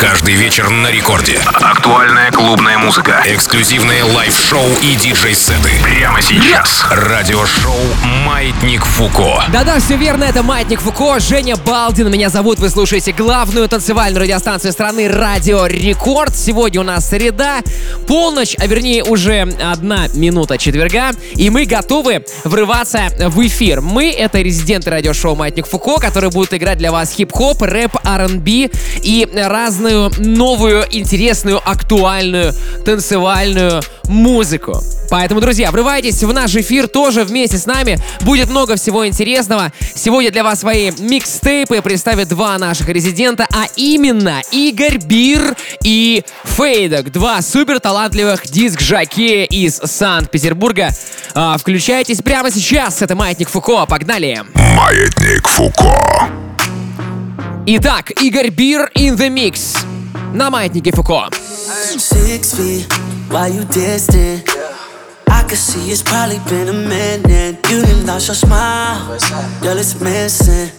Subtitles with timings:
[0.00, 1.38] Каждый вечер на рекорде.
[1.44, 3.22] Актуальная клубная музыка.
[3.26, 5.72] Эксклюзивные лайв-шоу и диджей-сеты.
[5.82, 6.86] Прямо сейчас.
[6.90, 7.76] Радиошоу
[8.24, 9.44] «Маятник Фуко».
[9.52, 14.72] Да-да, все верно, это Маятник Фуко, Женя Балдин, меня зовут, вы слушаете главную танцевальную радиостанцию
[14.72, 16.34] страны Радио Рекорд.
[16.34, 17.58] Сегодня у нас среда,
[18.06, 23.82] полночь, а вернее уже одна минута четверга, и мы готовы врываться в эфир.
[23.82, 28.70] Мы— это резиденты радиошоу «Маятник Фуко», которые будут играть для вас хип-хоп, рэп, R&B
[29.02, 29.28] и
[29.90, 32.52] разную новую, интересную, актуальную
[32.84, 34.80] танцевальную музыку.
[35.10, 37.98] Поэтому, друзья, врывайтесь в наш эфир тоже вместе с нами.
[38.20, 39.72] Будет много всего интересного.
[39.94, 47.10] Сегодня для вас свои микстейпы представят два наших резидента, а именно Игорь Бир и Фейдок.
[47.10, 50.90] Два супер талантливых диск-жакея из Санкт-Петербурга.
[51.34, 53.02] А, включайтесь прямо сейчас.
[53.02, 53.86] Это Маятник Фуко.
[53.86, 54.42] Погнали!
[54.54, 56.49] Маятник Фуко.
[57.65, 59.85] Итак, Игорь Бир in the mix
[60.33, 61.29] на Маятнике Фуко.
[61.31, 62.85] Six feet,
[63.29, 64.43] why you distant?
[65.27, 67.57] I can see it's probably been a minute.
[67.69, 69.17] You didn't lost your smile,
[69.61, 70.71] girl, it's missing.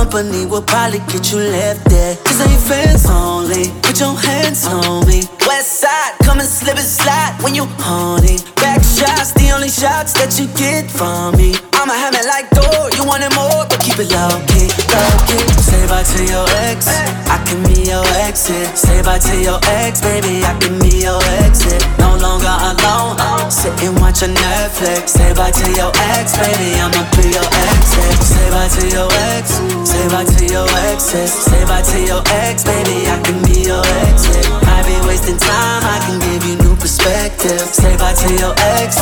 [0.00, 2.16] Company will probably get you left there.
[2.24, 3.68] Cause ain't fans only.
[3.82, 5.20] Put your hands on me.
[5.46, 8.38] West side, come and slip and slide when you horny.
[8.56, 11.52] Back shots, the only shots that you get from me.
[11.76, 15.44] I'ma have it like door, you wanted more, but keep it low key, low key.
[15.60, 16.88] Say bye to your ex,
[17.28, 18.72] I can be your exit.
[18.76, 21.80] Say bye to your ex, baby, I can be your exit.
[22.00, 23.20] No longer alone,
[23.52, 25.12] sit and watch a Netflix.
[25.16, 28.16] Say bye to your ex, baby, I'ma be your exit.
[28.28, 29.60] Say bye to your ex,
[29.90, 31.32] say bye to your exes.
[31.32, 34.46] Say bye to your ex, baby, I can be your exit.
[34.70, 37.60] I be wasting time, I can give you new perspective.
[37.74, 38.96] Say bye to your ex,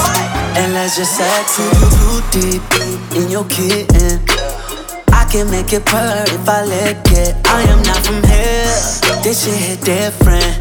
[0.57, 1.73] and let's just sex it.
[2.01, 2.65] Too deep
[3.21, 4.25] in your kitten.
[5.13, 7.37] I can make it purr if I lick it.
[7.45, 8.73] I am not from here.
[9.23, 10.57] This shit hit different.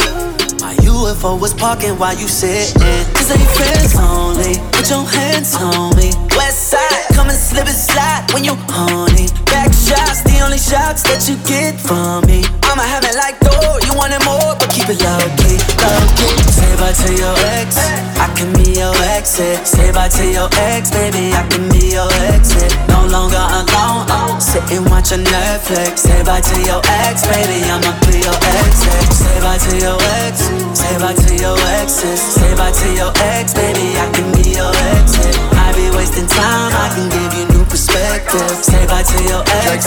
[0.60, 3.06] My UFO was parking while you sitting.
[3.16, 4.60] Cause ain't friends only.
[4.76, 6.12] Put your hands on me.
[6.36, 9.26] West side, come and slip and slide when you horny.
[9.50, 12.46] Back shots, the only shots that you get from me.
[12.70, 16.38] I'ma have it like door, you wanted more, but keep it low key, low key.
[16.54, 17.82] Say bye to your ex,
[18.22, 19.66] I can be your exit.
[19.66, 22.70] Say bye to your ex, baby, I can be your exit.
[22.94, 24.06] No longer alone,
[24.38, 26.06] sit and Netflix.
[26.06, 29.10] Say bye to your ex, baby, I'ma be your exit.
[29.10, 30.46] Say bye to your ex,
[30.78, 32.22] say bye to your exes.
[32.22, 35.57] Say bye to your ex, baby, I can be your exit.
[35.78, 38.50] Be wasting time, I can give you new perspective.
[38.66, 39.86] Say bye to your ex,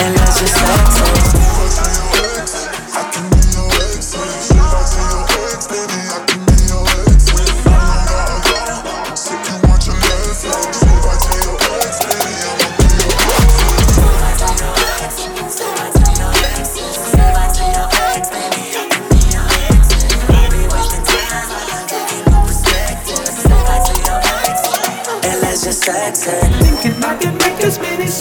[0.00, 1.97] and let's just exit.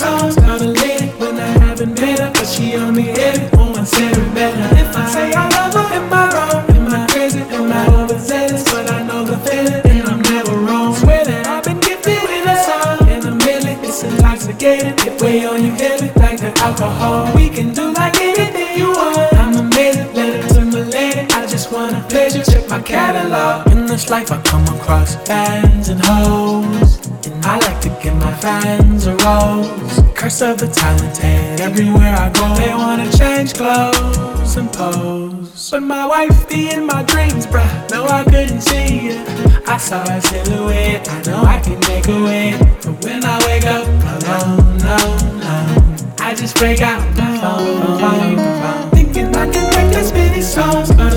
[0.07, 3.85] Songs a lady when I haven't met her, but she only hit it on one
[3.85, 4.68] seven better.
[4.84, 6.59] If I say I love her, am I wrong?
[6.75, 7.41] Am I crazy?
[7.57, 8.63] Am I overzealous?
[8.72, 10.96] But I know the feeling, and I'm never wrong.
[10.96, 13.78] Swear that I've been gifted with a song in a million.
[13.88, 14.96] It's intoxicating.
[15.07, 17.35] It weigh on you heavy like the alcohol.
[17.35, 19.34] We can do like anything you want.
[19.41, 21.22] I'm amazing, let it to my lady.
[21.40, 23.67] I just wanna pleasure, check my catalog.
[23.73, 26.91] In this life, I come across fans and hoes.
[27.28, 29.86] And I like to give my fans a rose.
[30.27, 35.71] Of the talented, everywhere I go, they wanna change clothes and pose.
[35.71, 37.89] But my wife be in my dreams, bruh.
[37.89, 39.23] No, I couldn't see you.
[39.66, 42.59] I saw a silhouette, I know I can make a way.
[42.83, 44.97] But when I wake up alone, no,
[45.39, 48.91] no, I just break out phone, phone, phone.
[48.91, 51.13] Thinking I can make as many songs about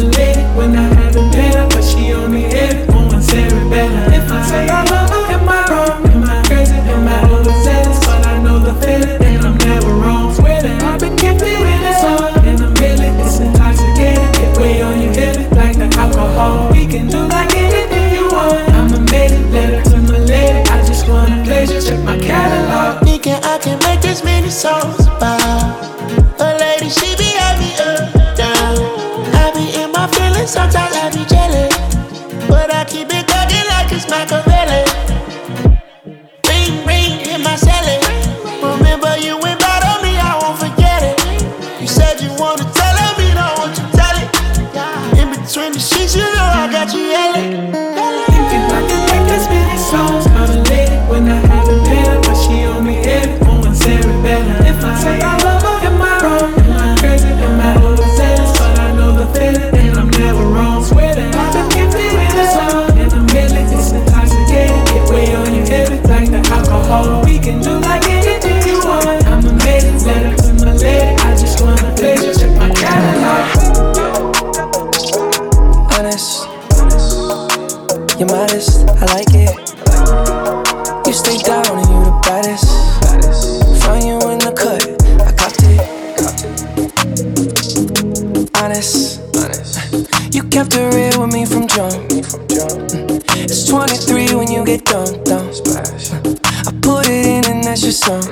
[94.06, 95.46] 23 when you get done, done.
[95.46, 98.24] I put it in and that's your song.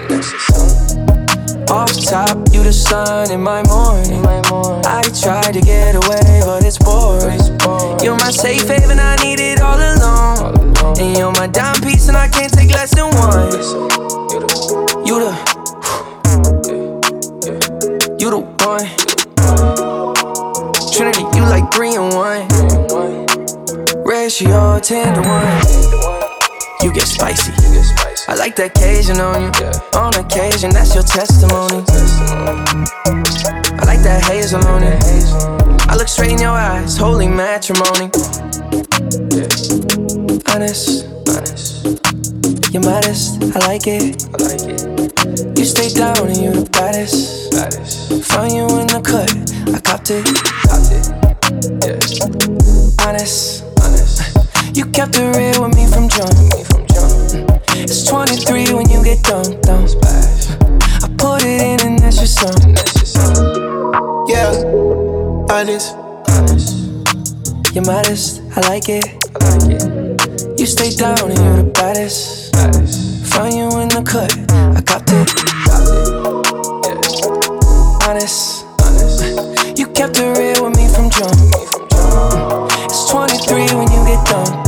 [1.68, 4.24] Off top, you the sun in my morning.
[4.86, 7.40] I tried to get away, but it's boring.
[8.02, 10.56] You're my safe haven, I need it all alone.
[10.98, 13.52] And you're my dime piece, and I can't take less than one.
[15.06, 15.32] You the,
[18.18, 18.88] you the one.
[20.92, 22.27] Trinity, you like three and one.
[24.28, 25.62] Ratio ten to one.
[26.82, 27.50] You get spicy.
[28.28, 29.50] I like that Cajun on you.
[29.98, 31.80] On occasion, that's your testimony.
[33.72, 35.02] I like that hazel on it.
[35.88, 38.12] I look straight in your eyes, holy matrimony.
[40.52, 41.88] Honest, honest.
[42.70, 44.28] You're modest, I like it.
[44.28, 45.56] I like it.
[45.56, 47.50] You stay down and you the baddest.
[47.52, 48.10] baddest.
[48.10, 49.32] You in the cut,
[49.72, 50.28] I copped it.
[50.68, 51.16] Copped it.
[51.80, 53.08] Yeah.
[53.08, 53.64] Honest.
[54.74, 56.32] You kept it real with me from jump.
[56.52, 57.60] Me from jump.
[57.74, 59.86] It's 23 when you get done, done.
[61.02, 62.76] I put it in and that's your song.
[64.28, 64.52] Yeah,
[65.50, 65.94] honest.
[66.28, 66.88] honest.
[67.74, 69.04] You're modest, I like it.
[69.40, 70.60] I like it.
[70.60, 72.54] You stay down and you're the baddest.
[73.32, 75.28] Found you in the cut, I copped it.
[75.68, 76.48] Copped it.
[76.84, 78.08] Yeah.
[78.08, 78.57] Honest,
[84.30, 84.67] when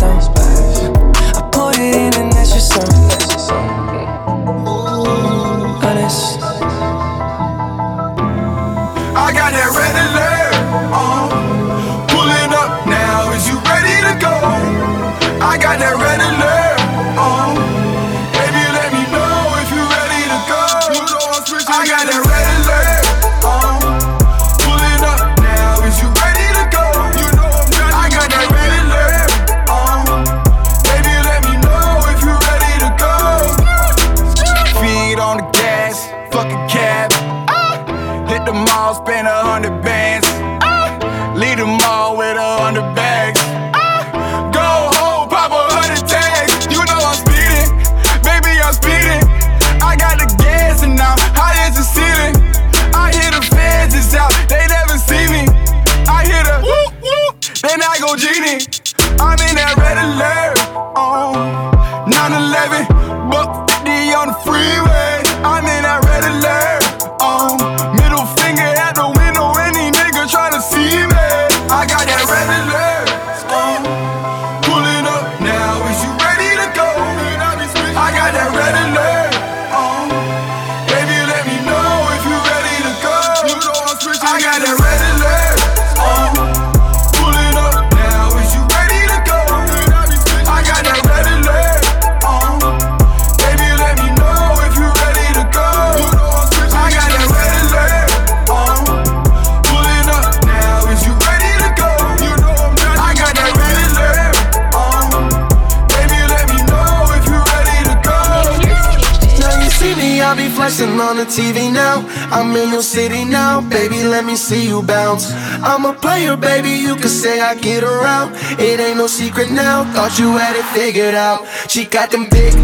[115.63, 116.71] I'm a player, baby.
[116.71, 118.35] You can say I get around.
[118.59, 119.85] It ain't no secret now.
[119.93, 121.47] Thought you had it figured out.
[121.69, 122.55] She got them big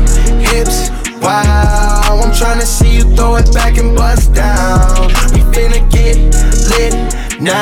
[0.40, 0.90] hips.
[1.20, 5.08] Wow, I'm tryna see you throw it back and bust down.
[5.32, 6.16] We finna get
[6.70, 7.56] lit now.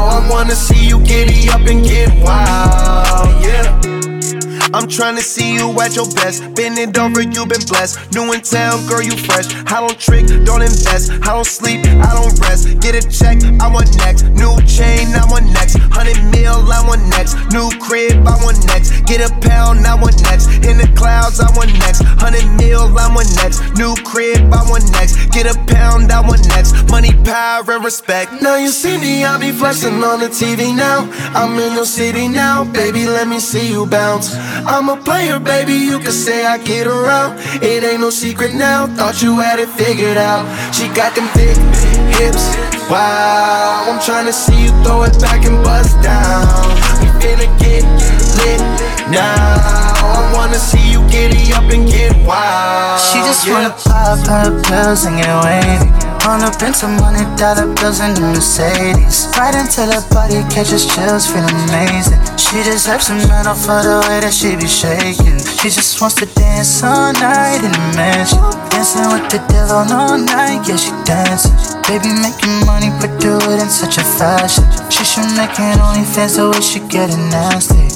[0.00, 3.42] I wanna see you giddy up and get wild.
[3.42, 3.89] Yeah.
[4.72, 6.42] I'm trying to see you at your best.
[6.54, 8.14] Bend it over, you been blessed.
[8.14, 9.50] New in town, girl, you fresh.
[9.66, 11.10] I don't trick, don't invest.
[11.10, 12.78] I don't sleep, I don't rest.
[12.80, 14.30] Get a check, I want next.
[14.30, 15.76] New chain, I want next.
[15.90, 17.34] Hundred mil, I want next.
[17.50, 19.04] New crib, I want next.
[19.06, 20.46] Get a pound, I want next.
[20.62, 22.02] In the clouds, I want next.
[22.22, 23.60] Hundred mil, I want next.
[23.74, 25.18] New crib, I want next.
[25.30, 26.88] Get a pound, I want next.
[26.90, 28.40] Money, power, and respect.
[28.40, 31.10] Now you see me, I be flexing on the TV now.
[31.34, 33.06] I'm in your city now, baby.
[33.06, 34.34] Let me see you bounce.
[34.66, 35.74] I'm a player, baby.
[35.74, 37.38] You can say I get around.
[37.62, 38.86] It ain't no secret now.
[38.86, 40.44] Thought you had it figured out.
[40.74, 41.56] She got them thick
[42.18, 42.44] hips.
[42.90, 46.42] Wow, I'm trying to see you throw it back and bust down.
[47.00, 47.84] We finna get
[48.42, 48.60] lit
[49.10, 49.54] now.
[50.02, 53.00] I wanna see you giddy up and get wild.
[53.00, 53.54] She just Yeah.
[53.54, 56.09] wanna pop her pills and get wavy.
[56.20, 59.26] A print some money dollar bills in the Mercedes.
[59.40, 62.20] Right into the body, catches chills, feel amazing.
[62.36, 65.40] She deserves some medal for the way that she be shaking.
[65.40, 68.38] She just wants to dance all night in the mansion.
[68.68, 71.56] Dancing with the devil all night, yeah, she dancing.
[71.88, 74.64] Baby making money, but do it in such a fashion.
[74.92, 77.90] She should make it OnlyFans, the way she getting nasty.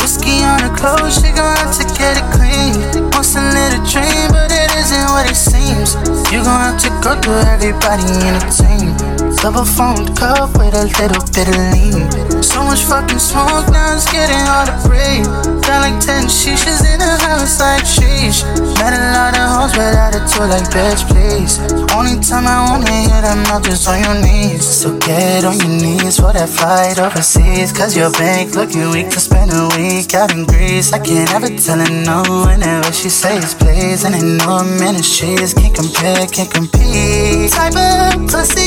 [0.00, 2.78] Whiskey on her clothes, she gon' have to get it clean.
[3.10, 4.63] Wants a little dream, but it
[4.94, 5.94] isn't what it seems.
[6.30, 9.23] You gon' have to go through everybody in the team.
[9.44, 12.08] Double phone cup with a little bit of lean.
[12.42, 15.28] So much fucking smoke, now it's getting hard to breathe.
[15.60, 18.40] Got like 10 shishas in the house, like sheesh.
[18.80, 21.60] Met a lot of hoes, but attitude like bitch, please.
[21.92, 24.64] Only time I wanna hear them mouth is on your knees.
[24.64, 27.70] So get on your knees for that flight overseas.
[27.70, 30.94] Cause your bank looking weak to spend a week out in Greece.
[30.94, 34.04] I can't ever tell her no whenever she says please.
[34.04, 37.52] And I know I'm in the streets, can't compare, can't compete.
[37.52, 38.63] Type of pussy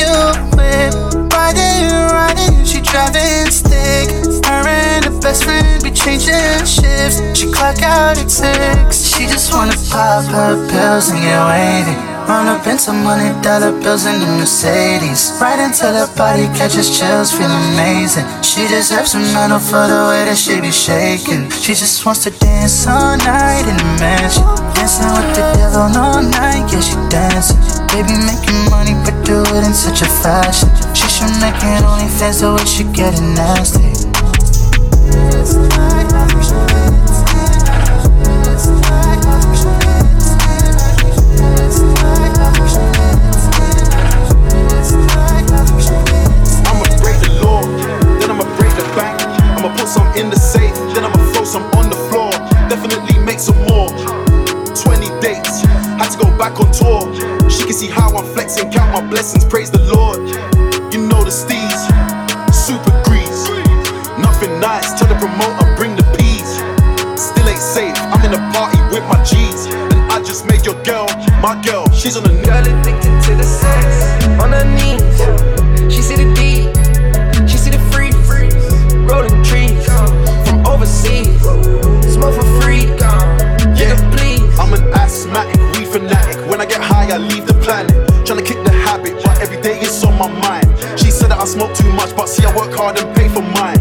[0.00, 0.14] you
[0.56, 0.92] whip.
[1.32, 4.08] Riding, riding, she driving stick.
[4.46, 7.20] Her and her best friend be changing shifts.
[7.38, 9.14] She clock out at six.
[9.14, 11.96] She just wanna pop her pills and get wavy.
[12.28, 15.32] Run up into money dollar bills in the Mercedes.
[15.40, 18.24] Right until her body catches chills, feel amazing.
[18.42, 21.50] She deserves some medal for the way that she be shaking.
[21.50, 24.44] She just wants to dance all night in the mansion.
[24.74, 27.79] Dancing with the devil all night, yeah, she dancing.
[27.90, 30.68] Baby making money, but do it in such a fashion.
[30.94, 33.82] She should make it OnlyFans the way she getting nasty.
[46.70, 47.62] I'ma break the law,
[48.20, 49.20] then I'ma break the bank.
[49.58, 52.30] I'ma put some in the safe, then I'ma throw some on the floor.
[52.70, 53.90] Definitely make some more.
[54.78, 55.62] 20 dates,
[55.98, 57.09] had to go back on tour.
[57.70, 60.18] Can see how I'm flexing, count my blessings, praise the Lord.
[60.92, 61.78] You know the steez,
[62.50, 63.46] super grease.
[64.18, 66.50] Nothing nice, tell the promoter, bring the peas.
[67.14, 69.66] Still ain't safe, I'm in a party with my G's.
[69.94, 71.06] And I just made your girl,
[71.40, 72.99] my girl, she's on the Girl
[92.88, 93.76] and pay for mine.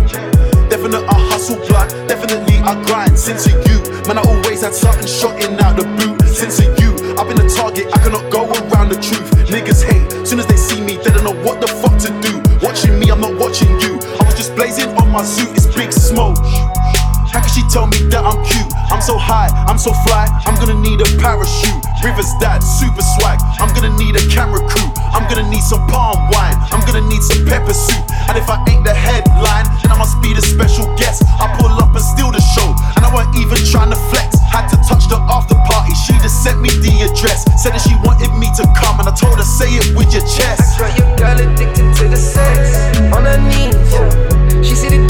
[0.67, 3.17] Definite, I hustle blood, definitely I grind.
[3.17, 6.19] Since a you, man, I always had something shotting out the boot.
[6.27, 9.31] Since a you, I've been a target, I cannot go around the truth.
[9.47, 12.43] Niggas hate, soon as they see me, they don't know what the fuck to do.
[12.61, 14.03] Watching me, I'm not watching you.
[14.19, 16.37] I was just blazing on my suit, it's big smoke.
[17.31, 18.67] How can she tell me that I'm cute?
[18.91, 21.88] I'm so high, I'm so fly, I'm gonna need a parachute.
[22.03, 23.39] Rivers dad, super swag.
[23.59, 24.87] I'm gonna need a camera crew.
[25.11, 26.55] I'm gonna need some palm wine.
[26.71, 28.03] I'm gonna need some pepper soup.
[28.31, 31.23] And if I ain't the headline, then I must be the special guest.
[31.27, 32.71] I pull up and steal the show.
[32.95, 34.39] And I weren't even trying to flex.
[34.47, 35.93] Had to touch the after party.
[36.07, 37.43] She just sent me the address.
[37.59, 38.99] Said that she wanted me to come.
[39.03, 40.79] And I told her, say it with your chest.
[40.79, 43.75] Girl, your girl addicted to the sex, on her knees.
[44.63, 45.03] She see the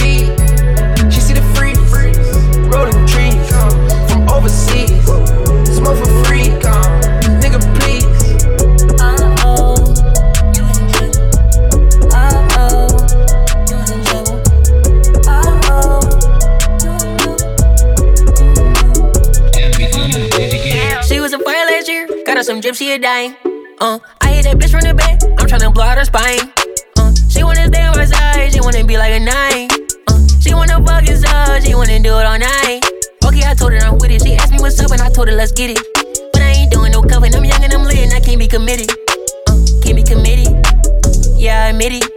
[22.40, 23.36] her some gypsy a dying.
[23.82, 26.48] Uh, I hit that bitch from the back, I'm tryna blow out her spine.
[26.96, 29.68] Uh, she wanna stay on my side, she wanna be like a nine.
[30.08, 32.80] Uh, she wanna fuck his up, she wanna do it all night.
[33.26, 34.24] Okay, I told her I'm with it.
[34.24, 35.84] She asked me what's up, and I told her let's get it.
[36.32, 38.48] But I ain't doing no coven, I'm young and I'm lit, and I can't be
[38.48, 38.88] committed.
[39.50, 40.48] Uh, can't be committed.
[40.48, 42.08] Uh, yeah, I admit it.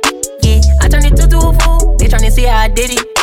[0.46, 1.96] Yeah, I turned it to a fool.
[1.98, 3.21] They tryna see how I did it.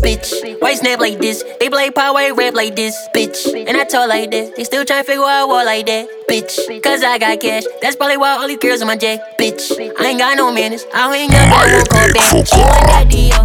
[0.00, 1.44] Uh, bitch, why you snap like this?
[1.58, 3.46] They play power, why you rap like this, bitch.
[3.68, 4.50] And I talk like this.
[4.56, 6.82] They still tryna figure out what like that, bitch.
[6.82, 7.64] Cause I got cash.
[7.82, 9.70] That's probably why all these girls on my jack, bitch.
[9.98, 10.84] I ain't got no manners.
[10.94, 11.60] I ain't got no.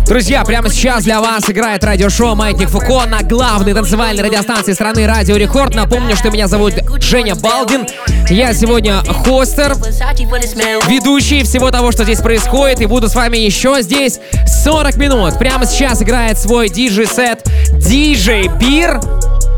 [0.06, 5.36] Друзья, прямо сейчас для вас играет радиошоу «Маятник Фуко» на главной танцевальной радиостанции страны «Радио
[5.36, 5.74] Рекорд».
[5.74, 7.88] Напомню, что меня зовут Женя Балдин.
[8.30, 14.20] Я сегодня хостер, ведущий всего того, что здесь происходит, и буду с вами еще здесь
[14.64, 15.40] 40 минут.
[15.40, 19.00] Прямо сейчас играет свой диджей-сет диджей Бир.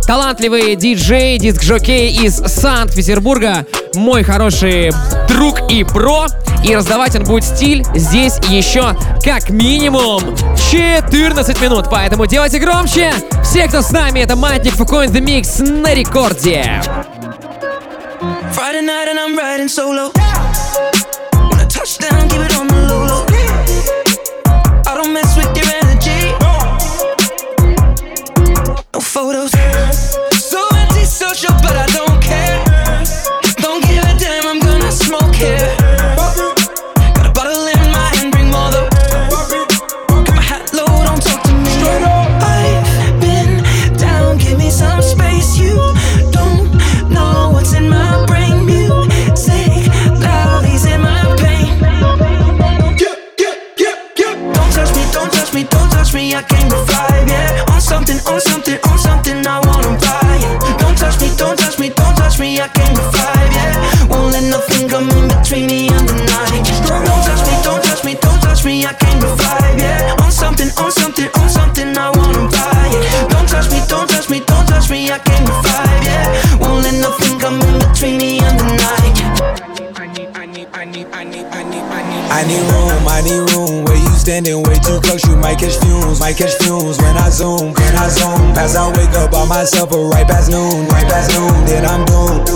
[0.08, 3.66] Талантливый диджей, диск-жокей из Санкт-Петербурга,
[3.96, 4.94] мой хороший
[5.28, 6.28] друг и про.
[6.64, 10.22] И раздавать он будет стиль здесь еще как минимум
[10.72, 11.88] 14 минут.
[11.92, 13.12] Поэтому делайте громче.
[13.44, 16.82] Все, кто с нами, это Маятник Фуко in the Mix на рекорде.
[18.56, 20.10] Friday night and I'm riding solo.
[20.14, 22.57] When I touch down, keep it
[82.48, 83.86] need room, I need room.
[83.86, 86.98] Where you standing way too close, you might catch fumes, might catch fumes.
[86.98, 90.50] When I zoom, when I zoom, as I wake up by myself, but right past
[90.50, 92.48] noon, right past noon, then I'm doomed.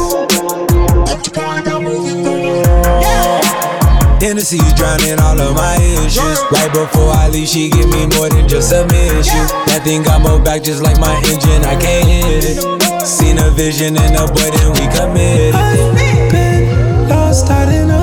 [4.22, 6.40] Hennessy drowning all of my issues.
[6.52, 9.44] Right before I leave, she give me more than just a mission.
[9.66, 13.06] That thing got more back just like my engine, I can't hit it.
[13.06, 15.56] Seen a vision in a boy, then we committed.
[15.56, 18.01] I've been lost, I didn't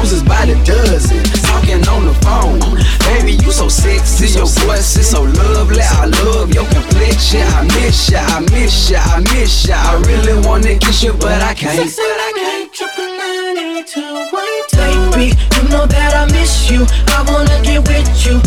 [0.00, 2.56] Roses by the dozen, talking on the phone.
[3.04, 5.82] Baby, you so sexy, your voice is so lovely.
[5.82, 7.42] I love your complexion.
[7.42, 9.76] I miss ya, I miss ya, I miss ya.
[9.76, 11.84] I really wanna kiss you, but I can't.
[11.84, 12.72] But I can't.
[12.72, 14.00] Triple nine, eight, two,
[14.32, 14.80] one, two.
[15.12, 16.86] Baby, you know that I miss you.
[17.12, 18.40] I wanna get with you.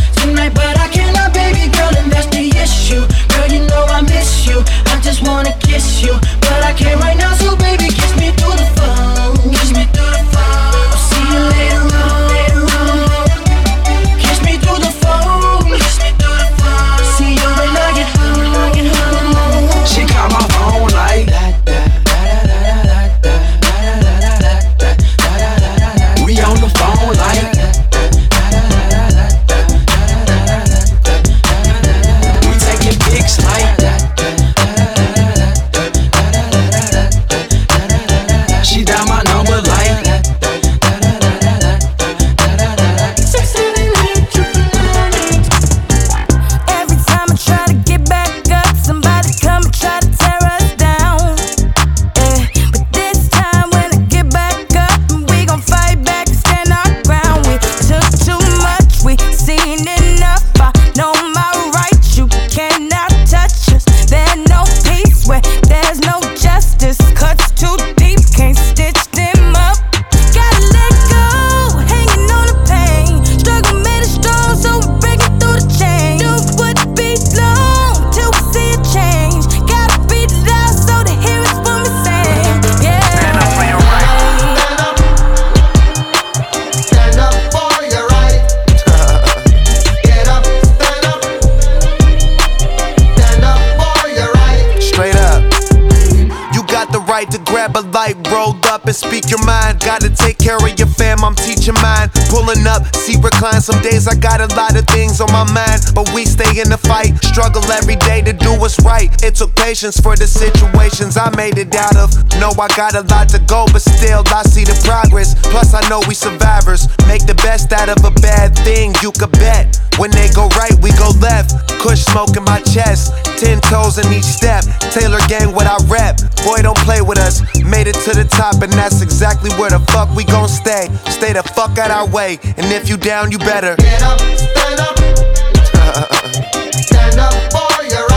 [97.23, 99.79] right to grab a light, rolled up and speak your mind.
[99.79, 102.09] Gotta take care of your fam, I'm teaching mine.
[102.29, 103.61] Pulling up, seat recline.
[103.61, 106.69] Some days I got a lot of things on my mind, but we stay in
[106.69, 107.15] the fight.
[107.23, 109.09] Struggle every day to do what's right.
[109.23, 112.11] It took patience for the situations I made it out of.
[112.39, 115.35] No, I got a lot to go, but still I see the progress.
[115.47, 116.87] Plus, I know we survivors.
[117.07, 119.79] Make the best out of a bad thing, you could bet.
[119.97, 121.53] When they go right, we go left.
[121.79, 124.63] Kush smoke in my chest, ten toes in each step.
[124.91, 126.17] Taylor gang, what I rep.
[126.43, 127.41] Boy, don't play with with us.
[127.63, 130.87] Made it to the top, and that's exactly where the fuck we gon' stay.
[131.09, 134.79] Stay the fuck out our way, and if you down, you better get up, stand
[134.79, 134.97] up,
[136.73, 138.12] stand up for your.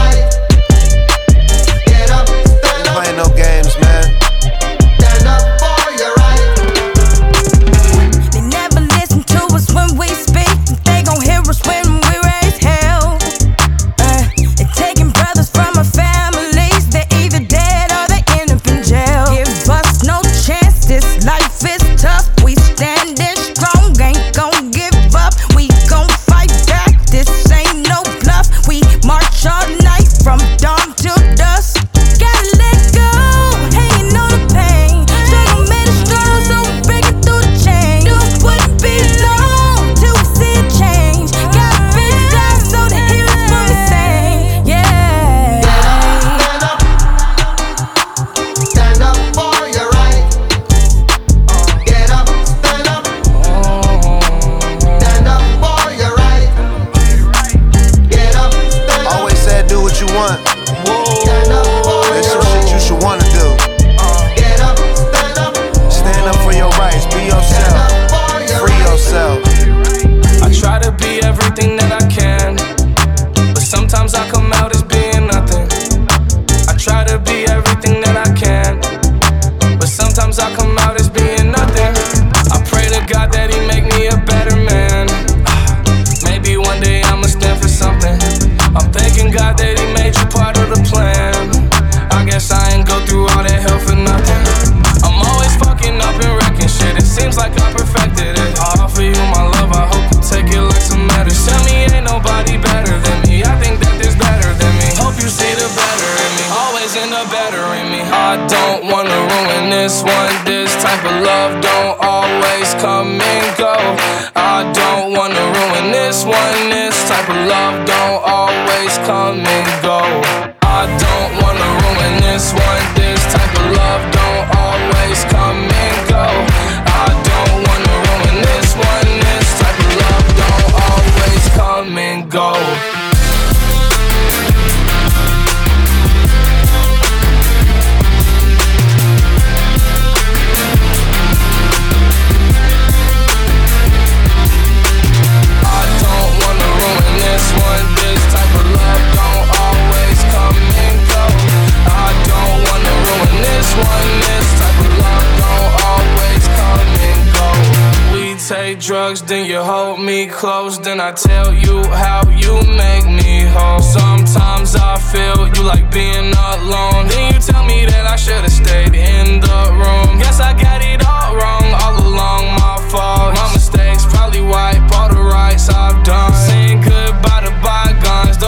[159.16, 160.78] close, then you hold me close.
[160.78, 163.80] Then I tell you how you make me whole.
[163.80, 167.08] Sometimes I feel you like being alone.
[167.08, 170.18] Then you tell me that I should've stayed in the room.
[170.18, 173.34] Guess I got it all wrong, all along my fault.
[173.34, 176.32] My mistakes probably wipe all the rights I've done.
[176.34, 177.35] Saying goodbye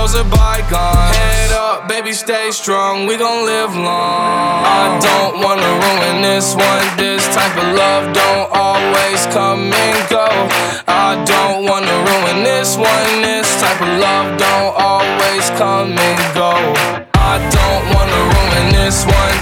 [0.09, 1.17] bygones are bygones.
[1.17, 3.07] Head up, baby, stay strong.
[3.07, 4.65] We gon' live long.
[4.65, 6.97] I don't wanna ruin this one.
[6.97, 10.29] This type of love don't always come and go.
[10.87, 13.23] I don't wanna ruin this one.
[13.23, 16.53] This type of love don't always come and go.
[17.15, 19.38] I don't wanna ruin this one.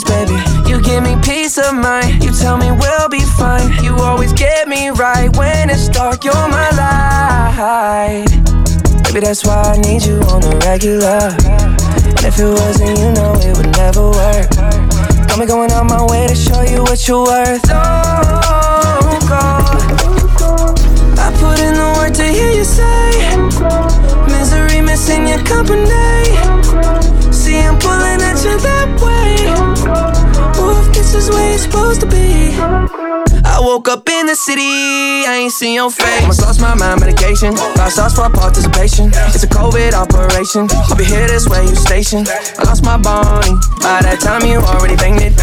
[0.00, 0.68] pieces, baby.
[0.68, 2.22] You give me peace of mind.
[2.22, 3.82] You tell me we'll be fine.
[3.82, 6.24] You always get me right when it's dark.
[6.24, 8.26] You're my light.
[9.04, 11.34] Maybe that's why I need you on the regular.
[12.16, 14.50] And if it wasn't, you know it would never work.
[15.28, 17.62] Got me going out my way to show you what you're worth.
[17.68, 19.18] Oh,
[19.98, 20.74] Don't go.
[21.18, 23.36] I put in the work to hear you say,
[24.30, 26.99] Misery missing your company.
[27.50, 29.34] See I'm pulling at you that way.
[30.62, 32.54] Oof, this is where it's supposed to be.
[33.42, 36.22] I woke up in the city, I ain't seen your face.
[36.22, 37.56] Almost lost my mind, medication.
[37.74, 39.10] Five stars for participation.
[39.34, 40.70] It's a COVID operation.
[40.70, 42.30] I'll be here this way, you stationed.
[42.30, 43.50] I lost my body.
[43.82, 45.34] By that time, you already banged it.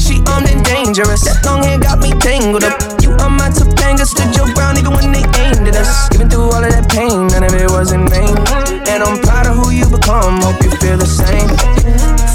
[0.00, 1.28] She armed and dangerous.
[1.44, 2.80] Long hair got me tangled up
[3.22, 6.08] on my Topanga, stood your ground even when they aimed at us.
[6.14, 8.36] Even through all of that pain, none of it was in vain.
[8.88, 10.40] And I'm proud of who you become.
[10.40, 11.48] Hope you feel the same.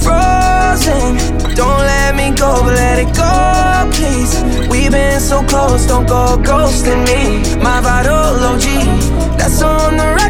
[0.05, 4.33] Frozen, don't let me go, but let it go, please.
[4.69, 7.41] We've been so close, don't go ghosting me.
[7.61, 10.24] My vital OG, that's on the record.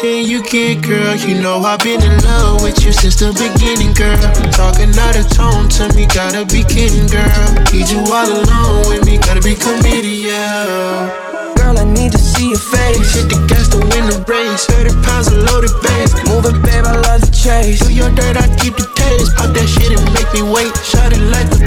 [0.00, 1.14] Can you get, girl?
[1.28, 4.16] You know I've been in love with you since the beginning, girl.
[4.56, 7.44] Talking out of tone to me, gotta be kidding, girl.
[7.68, 11.12] Need you all alone with me, gotta be committed, yeah.
[11.60, 13.12] Girl, I need to see your face.
[13.12, 14.64] Hit the gas to win the race.
[14.72, 16.16] 30 pounds of loaded bass.
[16.24, 17.84] Moving, babe, I love the chase.
[17.84, 19.36] Do your dirt, I keep the taste.
[19.36, 20.72] Pop that shit and make me wait.
[20.80, 21.60] Shot it like the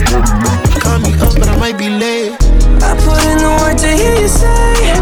[0.82, 2.34] Call me up, but I might be late.
[2.82, 4.98] I put in the work to hear you say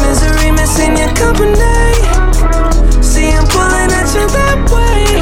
[0.00, 1.89] Misery missing your company
[4.28, 5.20] that way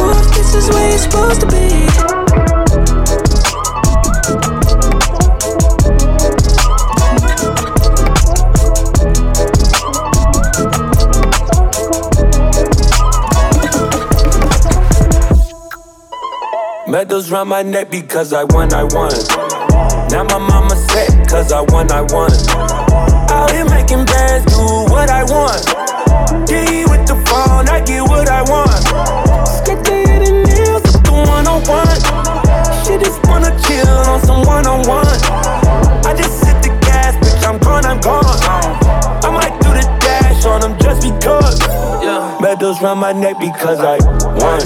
[0.00, 1.70] Ooh, if this is where you're supposed to be
[16.90, 19.12] Medals round my neck because I won, I won.
[20.10, 22.32] Now my mama set cause I won, I won.
[23.30, 25.49] Out here making bands, do what I want.
[42.80, 43.98] Medals my neck because I
[44.40, 44.60] won.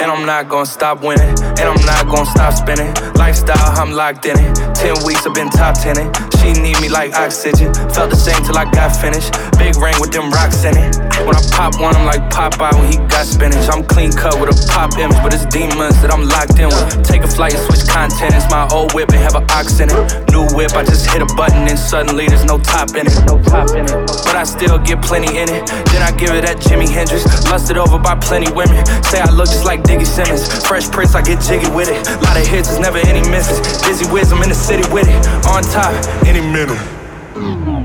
[0.00, 1.28] And I'm not gonna stop winning.
[1.28, 2.92] And I'm not gonna stop spinning.
[3.14, 4.54] Lifestyle, I'm locked in it.
[4.76, 6.12] Ten weeks, I've been top tenning.
[6.38, 7.74] She need me like oxygen.
[7.74, 9.32] Felt the same till I got finished.
[9.58, 11.07] Big ring with them rocks in it.
[11.26, 13.68] When I pop one, I'm like Popeye when he got spinach.
[13.70, 17.02] I'm clean cut with a pop image, but it's demons that I'm locked in with.
[17.02, 18.34] Take a flight and switch content.
[18.34, 19.98] It's my old whip and have an ox in it.
[20.30, 23.16] New whip, I just hit a button and suddenly there's no top in it.
[23.26, 23.98] No top in it.
[24.26, 25.66] But I still get plenty in it.
[25.90, 27.24] Then I give it that Jimi Hendrix.
[27.50, 28.84] Lusted over by plenty women.
[29.04, 30.46] Say I look just like Diggy Simmons.
[30.66, 32.06] Fresh Prince, I get jiggy with it.
[32.22, 33.58] Lot of hits, there's never any misses.
[33.82, 35.20] Dizzy Wiz, I'm in the city with it.
[35.46, 35.92] On top,
[36.26, 37.77] any minute.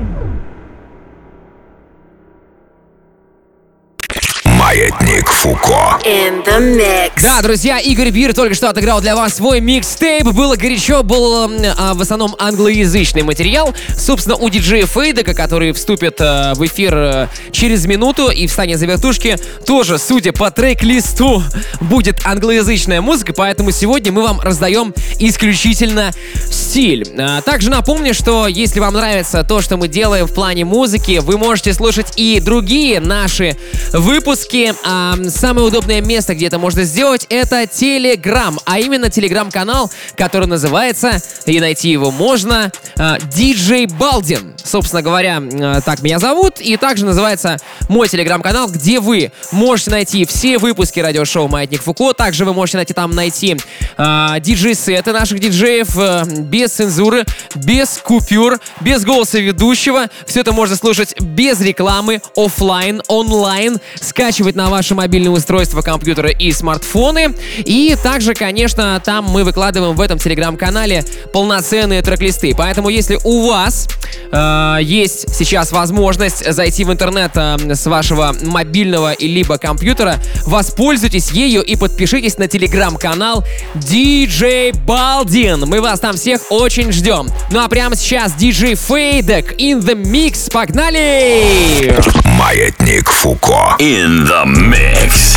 [4.74, 6.00] Маятник Фуко.
[6.04, 7.22] In the mix.
[7.22, 10.24] Да, друзья, Игорь Бир только что отыграл для вас свой микстейп.
[10.24, 13.72] Было горячо, был а, в основном англоязычный материал.
[13.96, 18.86] Собственно, у диджея Фейдека, который вступит э, в эфир э, через минуту и встанет за
[18.86, 21.44] вертушки, тоже, судя по трек-листу,
[21.80, 26.10] будет англоязычная музыка, поэтому сегодня мы вам раздаем исключительно
[26.50, 27.06] стиль.
[27.16, 31.38] А, Также напомню, что если вам нравится то, что мы делаем в плане музыки, вы
[31.38, 33.56] можете слушать и другие наши
[33.92, 34.73] выпуски.
[34.82, 41.20] А, Самое удобное место, где это можно сделать, это Telegram, а именно Telegram-канал, который называется,
[41.46, 44.54] и найти его можно, а, DJ Балдин.
[44.62, 47.58] Собственно говоря, а, так меня зовут, и также называется
[47.88, 52.94] мой Telegram-канал, где вы можете найти все выпуски радиошоу «Маятник Фуко», также вы можете найти
[52.94, 53.56] там найти
[53.96, 60.08] а, диджей-сеты наших диджеев э, без цензуры, без купюр, без голоса ведущего.
[60.26, 66.52] Все это можно слушать без рекламы, оффлайн, онлайн, скачивать на ваше мобильное устройство, компьютеры и
[66.52, 67.34] смартфоны.
[67.58, 72.54] И также, конечно, там мы выкладываем в этом телеграм-канале полноценные трек-листы.
[72.56, 73.88] Поэтому, если у вас
[74.30, 81.30] э, есть сейчас возможность зайти в интернет э, с вашего мобильного и либо компьютера, воспользуйтесь
[81.30, 85.60] ею и подпишитесь на телеграм-канал DJ Балдин.
[85.66, 87.28] Мы вас там всех очень ждем.
[87.50, 90.50] Ну а прямо сейчас DJ Фейдек in the mix.
[90.50, 91.94] Погнали!
[92.38, 93.76] Маятник Фуко.
[93.78, 95.36] In the mix.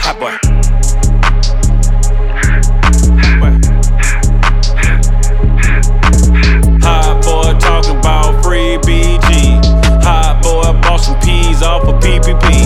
[0.00, 0.32] Hot boy.
[6.82, 9.60] Hot boy talking about free BG.
[10.02, 12.61] Hot boy bought some peas off of PPP.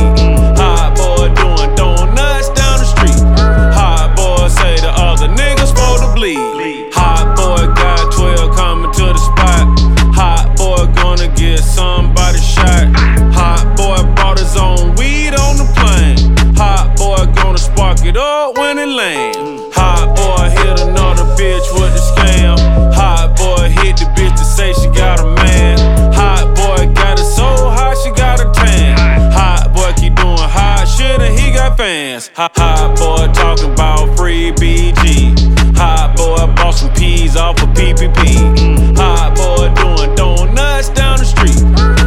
[32.37, 35.33] Hot, hot boy talking about free BG.
[35.81, 38.13] Hot boy bought some peas off of PPP.
[38.13, 38.93] Mm.
[39.01, 41.57] Hot boy doing donuts down the street.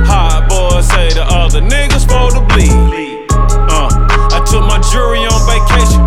[0.05, 3.25] Hot boy say the other niggas supposed to bleed.
[3.73, 3.89] Uh,
[4.29, 5.97] I took my jury on vacation.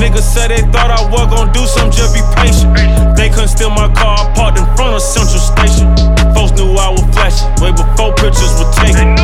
[0.00, 2.72] Niggas said they thought I was gonna do something, just be patient.
[3.12, 5.92] They couldn't steal my car, parked in front of Central Station.
[6.32, 9.15] Folks knew I was flashing, way before pictures were taken.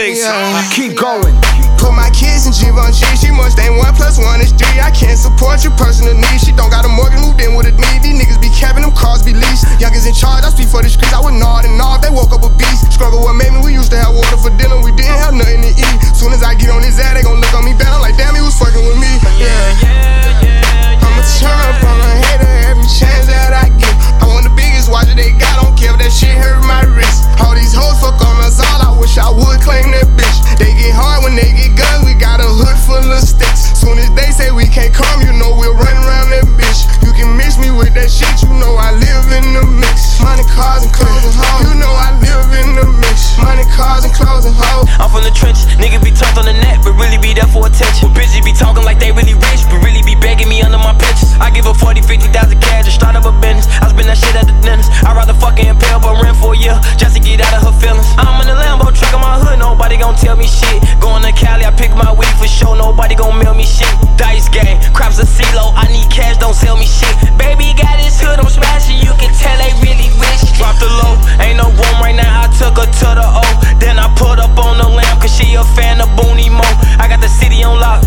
[0.00, 0.64] It, then I'm.
[0.72, 1.36] Keep going.
[1.76, 3.08] Put my kids in Givenchy.
[3.16, 4.80] She must ain't one plus one is three.
[4.80, 6.44] I can't support your personal needs.
[6.44, 8.04] She don't got a mortgage, moved in with a need.
[8.04, 9.64] These niggas be capping them cars, be leased.
[9.80, 11.12] Youngers in charge, I speak for the streets.
[11.12, 12.04] I would nod and nod.
[12.04, 12.92] They woke up a beast.
[12.92, 13.64] Struggle what made me.
[13.64, 14.76] We used to have water for dinner.
[14.84, 15.98] We didn't have nothing to eat.
[16.12, 17.88] Soon as I get on his ass, they gon' look on me bad.
[17.88, 19.12] I'm like, damn, he was fucking with me.
[19.40, 19.40] Yeah.
[19.40, 23.69] Yeah, yeah, yeah I'ma turn up on a hater every chance that I get.
[23.69, 23.69] I want the biggest
[24.90, 25.62] watch they got.
[25.62, 27.30] Don't care if that shit hurt my wrist.
[27.38, 28.82] All these hoes fuck on us all.
[28.82, 30.38] I wish I would claim that bitch.
[30.58, 32.04] They get hard when they get guns.
[32.04, 33.78] We got a hood full of sticks.
[33.78, 36.90] Soon as they say we can't come, you know we'll run around that bitch.
[37.06, 38.42] You can mix me with that shit.
[38.42, 40.18] You know I live in the mix.
[40.20, 41.70] Money, cars, and clothes and hoes.
[41.70, 43.38] You know I live in the mix.
[43.38, 44.90] Money, cars, and clothes and hoes.
[44.98, 47.68] I'm from the trenches, nigga be tough on the net, but really be there for
[47.68, 48.10] attention.
[48.10, 50.92] But bitches be talking like they really rich, but really be begging me under my
[50.96, 51.19] pictures.
[51.40, 53.66] I give her 40, 50,000 cash to start up a business.
[53.80, 54.92] I spend that shit at the dentist.
[55.02, 57.76] I'd rather fucking impale but rent for a year just to get out of her
[57.80, 58.04] feelings.
[58.20, 60.84] I'm in the Lambo truck in my hood, nobody gon' tell me shit.
[61.00, 63.88] Going to Cali, I pick my weed for sure, nobody gon' mail me shit.
[64.20, 67.16] Dice game, crops a CeeLo, I need cash, don't sell me shit.
[67.40, 70.44] Baby got his hood, I'm smashing, you can tell they really rich.
[70.60, 73.44] Drop the low, ain't no room right now, I took her to the O.
[73.80, 76.68] Then I put up on the lamb, cause she a fan of Booney Mo.
[77.00, 78.04] I got the city on lock,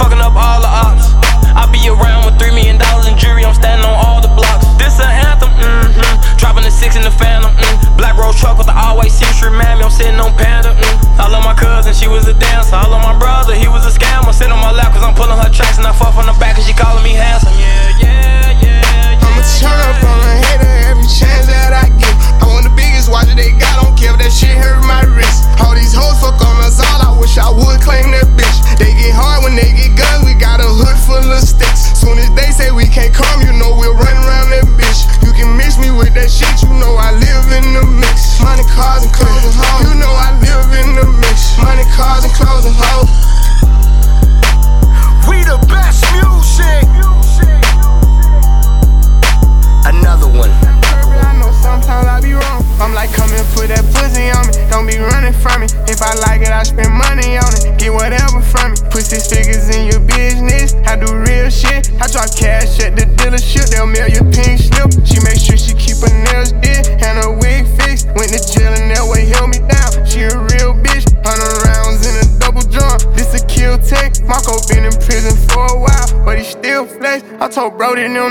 [0.00, 1.29] fucking up all the ops.
[1.56, 4.66] I be around with three million dollars in jury, I'm standing on all the blocks.
[4.78, 6.38] This an anthem, mm-hmm.
[6.38, 7.96] Dropping the six in the phantom, mm.
[7.96, 10.96] Black rose truck with the always seems to remind me I'm sitting on Panda, mm.
[11.20, 12.76] I love my cousin, she was a dancer.
[12.76, 14.32] I love my brother, he was a scammer.
[14.32, 16.56] Sit on my lap cause I'm pulling her tracks and I fuck from the back
[16.56, 17.52] cause she calling me handsome.
[17.58, 18.80] Yeah, yeah, yeah.
[19.20, 20.29] Up on a hater every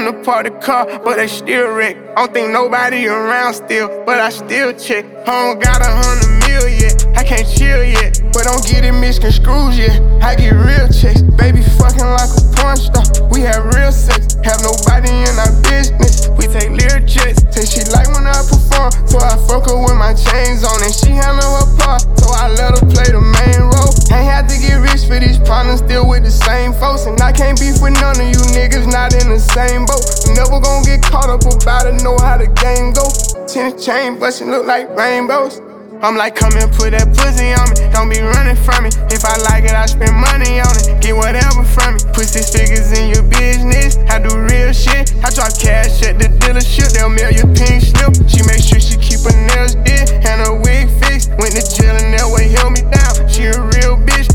[0.10, 1.96] Park the car, but they still wreck.
[2.18, 5.06] I don't think nobody around still, but I still check.
[5.06, 6.90] I don't got a hundred million.
[7.16, 10.02] I can't chill yet, but don't get it misconstrued yet.
[10.22, 13.06] I get real checks, baby fucking like a porn star.
[13.30, 16.28] We have real sex, have nobody in our business.
[16.34, 19.96] We take lyric checks, say she like when I perform, so I fuck her with
[19.96, 23.62] my chains on, and she handle her part, so I let her play the main
[23.62, 23.79] role.
[24.12, 27.32] Ain't had to get rich for these problems, still with the same folks, and I
[27.32, 30.02] can't beef with none of you niggas, not in the same boat.
[30.34, 33.06] Never gonna get caught up about it, know how the game go.
[33.46, 35.69] Tennis chain bustin' look like rainbows.
[36.02, 37.92] I'm like, come and put that pussy on me.
[37.92, 38.92] Don't be running from me.
[39.12, 40.96] If I like it, I spend money on it.
[41.04, 42.00] Get whatever from me.
[42.16, 44.00] Put six figures in your business.
[44.08, 45.12] I do real shit.
[45.20, 46.96] I drop cash at the dealership.
[46.96, 48.16] They'll mail you pink slip.
[48.32, 51.36] She make sure she keep her nails did and her wig fixed.
[51.36, 53.28] Went to jail and that way held me down.
[53.28, 54.29] She a real bitch.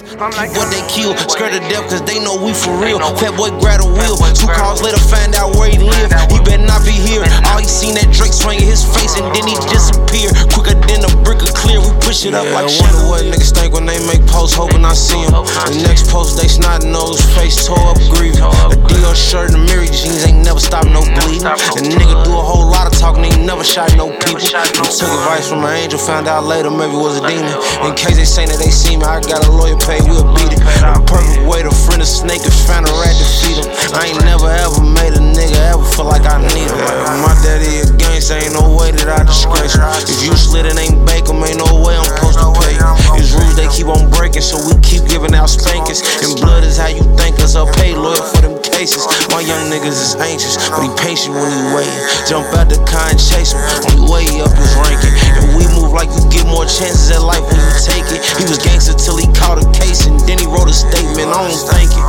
[0.00, 0.20] Flex.
[0.20, 1.16] I'm like, What they kill.
[1.28, 2.98] Scared to death cause they know we for real.
[3.16, 4.16] Fat boy grab a wheel.
[4.34, 6.12] Two calls later, find out where he live.
[6.30, 7.24] He better not be here.
[7.48, 10.32] All he seen that Drake swing in his face and then he disappear.
[10.52, 11.80] Quicker than a brick of clear.
[11.80, 14.56] We push it up Yeah, like I wonder what niggas think when they make posts,
[14.56, 15.44] hoping I see them.
[15.44, 18.42] The next post, they snot nose, face tore up, grieving.
[18.42, 21.46] A Dior shirt and Mary jeans ain't never stop no bleeding.
[21.46, 24.36] A nigga do a whole lot of talking, ain't never shot no people.
[24.36, 27.52] We took advice from an angel, found out later maybe it was a demon.
[27.86, 30.50] In case they say that they see me, I got a lawyer paid, we'll beat
[30.50, 30.60] it.
[30.82, 33.70] The perfect way to friend a snake is find a rat to feed him.
[33.94, 36.78] I ain't never ever made a nigga ever feel like I need him.
[37.22, 39.86] My daddy a gangster, ain't no way that I disgrace him.
[40.10, 42.74] If you slid it ain't bake him, ain't no way I'm supposed to pay.
[43.14, 46.02] These rules they keep on breaking, so we keep giving out spankings.
[46.20, 49.06] And blood is how you think us, I'll pay lawyer for them cases.
[49.30, 52.02] My young niggas is anxious, but he patient when he waiting.
[52.26, 55.14] Jump out the car and chase him, on the way up his ranking.
[55.38, 58.20] And we move like you get more chances at life when you take it.
[58.36, 61.38] He was gangster till he caught a case, and then he wrote a statement, I
[61.42, 62.04] don't think it.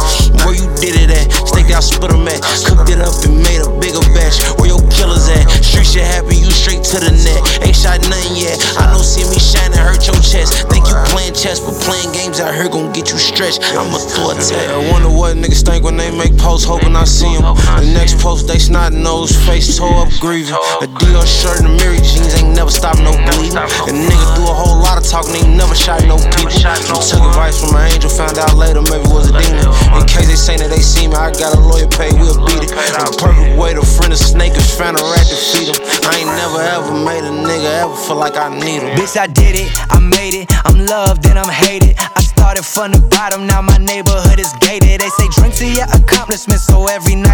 [0.45, 3.61] Where you did it at, staked out, split him at, cooked it up and made
[3.63, 4.41] a bigger batch.
[4.61, 7.41] Where your killers at, street shit happen, you straight to the net.
[7.65, 10.67] Ain't shot nothing yet, I know see me shining, hurt your chest.
[10.69, 13.63] Think you playing chess, but playing games out here gon' get you stretched.
[13.75, 14.69] I'ma throw a tag.
[14.69, 17.55] I wonder what niggas think when they make posts, hoping I see them.
[17.55, 20.55] The next post, they snot nose, face tore up, grieving.
[20.81, 23.57] A Dior shirt and Mary jeans ain't never stop no bleeding.
[23.57, 26.47] A nigga do a whole lot of talking, ain't never shot no people.
[26.47, 29.63] We took advice from an angel, found out later maybe was a demon.
[29.95, 32.67] In case they say that they see me, I got a lawyer paid, we'll beat
[32.67, 32.71] it.
[32.71, 35.79] The perfect way to friend a snake is find a rat to feed him.
[36.03, 38.97] I ain't never ever made a nigga ever feel like I need him.
[38.99, 40.51] Bitch, I did it, I made it.
[40.65, 41.95] I'm loved and I'm hated.
[41.97, 45.01] I started from the bottom, now my neighborhood is gated.
[45.01, 47.26] They say drink to your accomplishments, so every night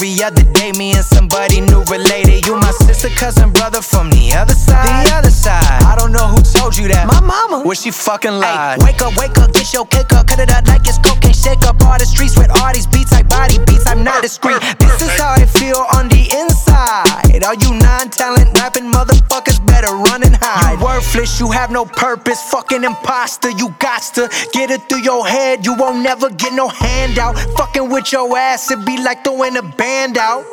[0.00, 2.46] every other day, me and somebody new related.
[2.46, 5.04] You my sister, cousin, brother from the other side.
[5.04, 5.82] The other side.
[5.84, 7.06] I don't know who told you that.
[7.06, 7.62] My mama.
[7.66, 8.80] Well, she fucking lied.
[8.80, 11.34] wake up, wake up, get your cake up, cut it up like it's cocaine.
[11.34, 13.86] Shake up all the streets with all these beats, like body beats.
[13.86, 14.60] I'm not discreet.
[14.80, 17.44] This is how I feel on the inside.
[17.44, 20.80] All you non-talent rapping motherfuckers better run and hide.
[20.80, 22.40] You worthless, you have no purpose.
[22.50, 25.66] Fucking imposter, you got to get it through your head.
[25.66, 27.36] You won't never get no handout.
[27.58, 30.44] Fucking with your ass, it be like throwing a band out.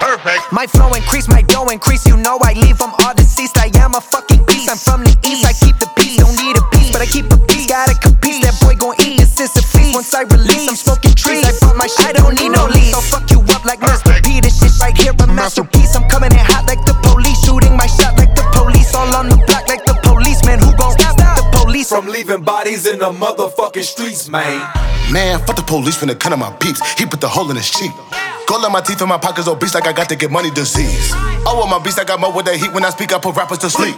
[0.00, 0.52] Perfect.
[0.52, 2.06] My flow increase, my dough increase.
[2.06, 3.58] You know I leave them all deceased.
[3.58, 4.70] I am a fucking beast.
[4.70, 5.44] I'm from the east.
[5.44, 6.16] I keep the peace.
[6.16, 7.66] Don't need a piece, but I keep a piece.
[7.66, 8.42] Gotta compete.
[8.42, 9.94] That boy gon' eat this is a feast.
[9.94, 11.44] Once I release, I'm smoking trees.
[11.44, 12.06] I bought my shit.
[12.06, 12.92] I don't need no lease.
[12.92, 14.16] So fuck you up like Mr.
[14.24, 14.40] P.
[14.40, 15.83] This shit right here a masterpiece.
[21.94, 24.58] From leaving bodies in the motherfucking streets, man.
[25.14, 26.82] Man, fuck the police when they cut on my peeps.
[26.98, 27.94] He put the hole in his cheek.
[28.50, 30.50] Gold on my teeth and my pockets oh, obese like I got to get money
[30.50, 31.14] disease.
[31.46, 32.74] Oh, with my beast, I got more with that heat.
[32.74, 33.94] When I speak, I put rappers to sleep.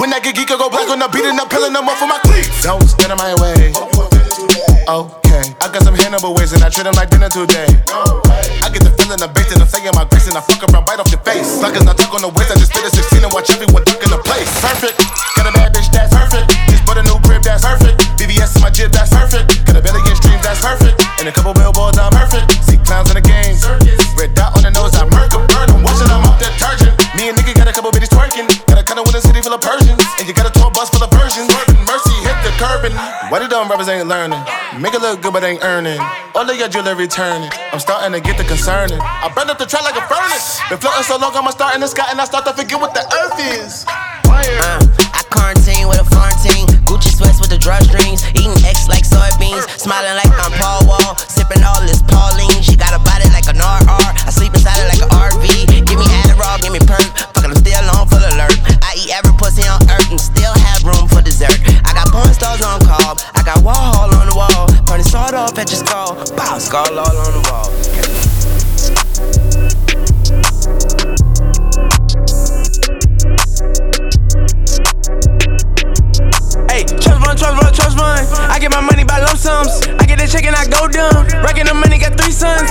[0.00, 2.00] When I get geek, I go black on the beat and I'm peeling them off
[2.00, 2.64] for my cleats.
[2.64, 3.76] Don't stand in my way.
[4.88, 7.68] Okay, I got some Hannibal ways and I treat them like dinner today.
[8.64, 10.88] I get the feeling of bass and I'm saying my grace and I fuck around
[10.88, 11.60] right off your face.
[11.60, 14.00] Suckers not talk on the waist, I just spit a 16 and watch everyone duck
[14.00, 14.48] in the place.
[14.64, 14.96] Perfect,
[15.36, 16.63] got a bad bitch, that's perfect.
[17.54, 18.02] That's perfect.
[18.18, 19.46] VVS in my jib, that's perfect.
[19.62, 20.98] Got a belly billion streams, that's perfect.
[21.22, 22.50] And a couple billboards, I'm perfect.
[22.66, 23.54] See clowns in the game.
[24.18, 25.82] Red dot on the nose, I murk 'em, burn 'em.
[25.86, 26.90] Watching them up detergent.
[27.14, 28.50] Me and nigga got a couple bitches twerking.
[28.66, 30.02] Got a kinda with a city full of Persians.
[30.18, 31.46] And you got a tour bus full of versions.
[31.46, 32.94] Swerving, mercy hit the curb and
[33.30, 34.42] why the dumb rappers ain't learning?
[34.78, 36.00] Make it look good, but ain't earning.
[36.34, 37.50] All of your jewelry turning.
[37.72, 39.00] I'm starting to get the concerning.
[39.00, 40.58] I burn up the track like a furnace.
[40.68, 42.94] Been floating so long, I'ma start in the sky and I start to forget what
[42.94, 43.84] the earth is.
[44.26, 44.80] Uh,
[45.14, 46.23] I quarantine with a foreign team.
[46.94, 48.22] Gucci sweats with the drawstrings.
[48.38, 49.66] Eating X like soybeans.
[49.82, 51.18] Smiling like I'm Paul Wall.
[51.26, 52.62] Sipping all this Pauline.
[52.62, 54.14] She got a body like an RR.
[54.14, 55.74] I sleep inside it like an RV.
[55.90, 57.02] Give me Adderall, give me perk.
[57.34, 58.54] Fucking I'm still on full alert.
[58.78, 61.58] I eat every pussy on earth and still have room for dessert.
[61.82, 63.18] I got porn stars on call.
[63.34, 64.70] I got Warhol on the wall.
[64.86, 66.14] Burn the sword off at your skull.
[66.38, 67.74] Bow, skull all on the wall.
[77.38, 78.50] Fund, trust fund, trust fund.
[78.50, 79.86] I get my money by lump sums.
[79.98, 81.26] I get the check and I go dumb.
[81.42, 82.70] Racking the money, got three sons.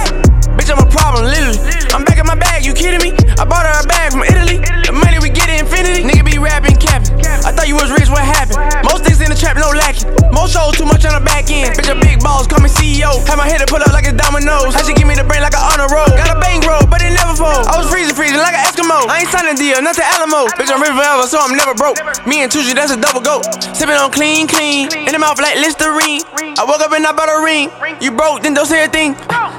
[0.56, 1.60] Bitch, I'm a problem, literally.
[1.92, 3.12] I'm back in my bag, you kidding me?
[3.40, 4.62] I bought her a bag from Italy.
[4.86, 6.04] The money we get in infinity.
[6.04, 7.20] Nigga be rapping, capping.
[7.44, 8.62] I thought you was rich, what happened?
[8.86, 10.12] Most in the trap, no lacking.
[10.36, 11.72] Most shows, too much on the back end.
[11.80, 13.24] Bitch, a big boss, call me CEO.
[13.26, 14.76] Have my head to pull up like it's dominoes.
[14.76, 16.12] How she give me the brain like an honor roll.
[16.12, 17.64] Got a bang roll, but it never fold.
[17.72, 19.08] I was freezing, freezing like an Eskimo.
[19.08, 20.52] I ain't signing deal, not the Alamo.
[20.60, 21.98] Bitch, I'm rich forever, so I'm never broke.
[22.28, 23.48] Me and Tucci, that's a double goat.
[23.72, 24.92] Sipping on clean, clean.
[25.08, 26.26] In the mouth like Listerine.
[26.58, 27.70] I woke up and I bought a ring.
[28.02, 29.16] You broke, then don't say a thing.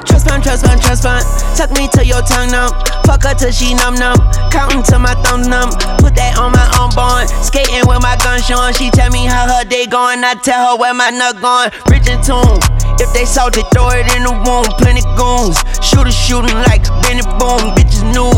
[0.08, 1.22] Trust fund, trust fund, trust fund.
[1.54, 2.74] Tuck me to your tongue numb.
[3.06, 4.18] Fuck her till she numb numb.
[4.50, 5.70] Counting to my thumb numb.
[6.02, 7.28] Put that on my unborn.
[7.46, 8.74] Skating with my gun showing.
[8.74, 10.24] She tell me how her day going.
[10.24, 11.70] I tell her where my nut going.
[11.86, 12.58] Rich and tune.
[12.98, 14.66] If they salty, throw it in the womb.
[14.82, 15.62] Plenty goons.
[15.78, 17.70] Shooters shooting like Benny Boom.
[17.78, 18.34] Bitches new.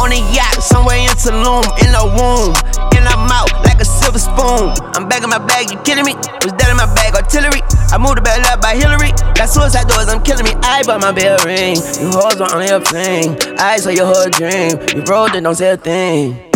[0.00, 1.64] On a yacht, somewhere in Tulum.
[1.84, 2.56] In the womb.
[2.96, 4.72] And I'm out like a silver spoon.
[4.96, 6.14] I'm back in my bag, you kidding me?
[6.40, 7.14] Was that in my bag?
[7.14, 7.60] Artillery.
[7.92, 9.12] I moved the bell up by Hillary.
[9.34, 10.52] Got suicide doors, I'm killing me.
[10.62, 11.76] I bought my bell ring.
[12.00, 13.36] You hoes on your thing.
[13.58, 14.80] I saw your whole dream.
[14.94, 16.50] You broke it, don't say a thing.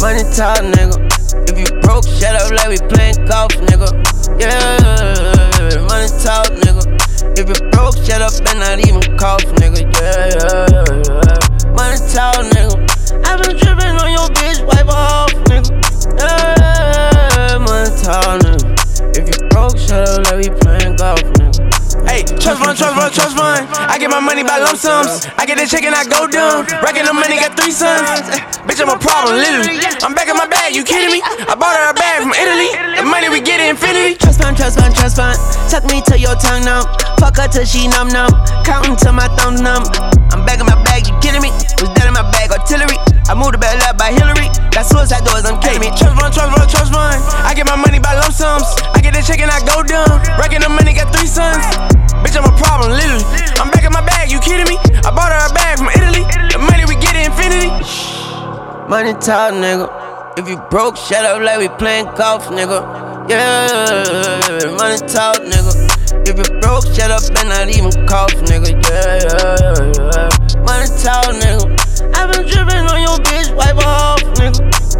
[0.00, 1.09] Money talk, nigga.
[1.32, 3.90] If you broke, shut up like we playing golf, nigga.
[4.40, 6.82] Yeah, money talk, nigga.
[7.38, 9.80] If you broke, shut up and not even cough, nigga.
[10.00, 10.39] Yeah.
[22.40, 23.68] Trust fund, trust fund, trust fund.
[23.72, 25.26] I get my money by lump sums.
[25.36, 26.66] I get the check and I go dumb.
[26.84, 28.20] Racking the money, got three sons.
[28.68, 29.80] Bitch, I'm a problem, literally.
[30.04, 31.20] I'm back in my bag, you kidding me?
[31.24, 32.70] I bought her a bag from Italy.
[32.96, 34.29] The money we get in infinity.
[34.40, 35.38] Fund, trust fund.
[35.70, 36.84] Tuck me to your tongue numb.
[37.20, 38.32] Fuck her till she numb numb.
[38.64, 39.84] Counting to my thumb numb.
[40.32, 41.50] I'm back in my bag, you kidding me?
[41.82, 42.96] Was that in my bag, artillery?
[43.28, 44.50] I moved the bell up by Hillary.
[44.70, 45.90] Got suicide doors, I'm kidding me.
[45.94, 46.90] Trust fund, trust fund, trust.
[46.94, 48.66] I get my money by lump sums.
[48.94, 50.22] I get the check and I go dumb.
[50.38, 51.62] Racking the money, got three sons.
[52.22, 53.26] Bitch, I'm a problem, literally.
[53.58, 54.78] I'm back in my bag, you kidding me?
[55.02, 56.24] I bought her a bag from Italy.
[56.50, 57.70] The money we get in infinity.
[58.86, 59.90] Money talk, nigga.
[60.38, 63.09] If you broke, shut up like we playing golf, nigga.
[63.30, 66.26] Yeah, money talk, nigga.
[66.26, 68.74] If you broke, shut up and not even cough, nigga.
[68.90, 70.62] Yeah, yeah, yeah.
[70.66, 71.62] Money talk, nigga.
[72.16, 74.58] i been dripping on your bitch, wipe off, nigga.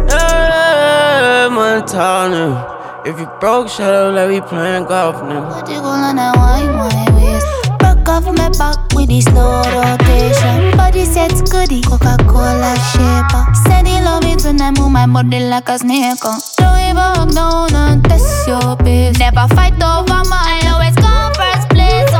[0.09, 3.05] Yeah, money talk, nigga.
[3.05, 5.67] If you broke, shut up like we playing golf, nigga.
[5.67, 7.60] Jiggle on that wine, wine waist.
[8.07, 10.75] Off my back with the slow rotation.
[10.77, 13.43] Body sets goodie, Coca-Cola shaper.
[13.63, 16.19] Said he love it when I move my body like a snake.
[16.57, 19.17] Don't even walk down and test your pace.
[19.19, 22.11] Never fight over mine, always come first place.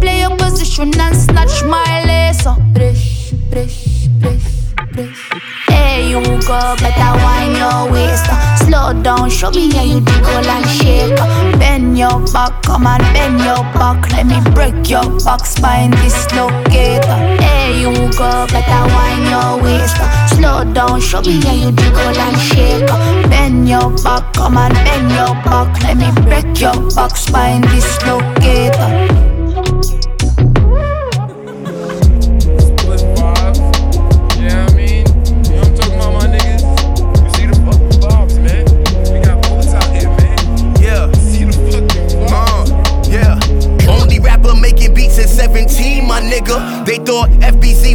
[0.00, 2.46] Play your position and snatch my lace.
[2.46, 2.56] uh.
[5.90, 8.24] Hey, you go, better wind your waist.
[8.62, 11.16] Slow down, show me how you jiggle and shake.
[11.58, 13.98] Bend your back, come on, bend your back.
[14.12, 17.04] Let me break your back spine, dislocate.
[17.42, 19.96] Hey, you go, better wind your waist.
[20.32, 22.86] Slow down, show me how you jiggle and shake.
[23.28, 25.82] Bend your back, come on, bend your back.
[25.82, 29.29] Let me break your back spine, dislocate.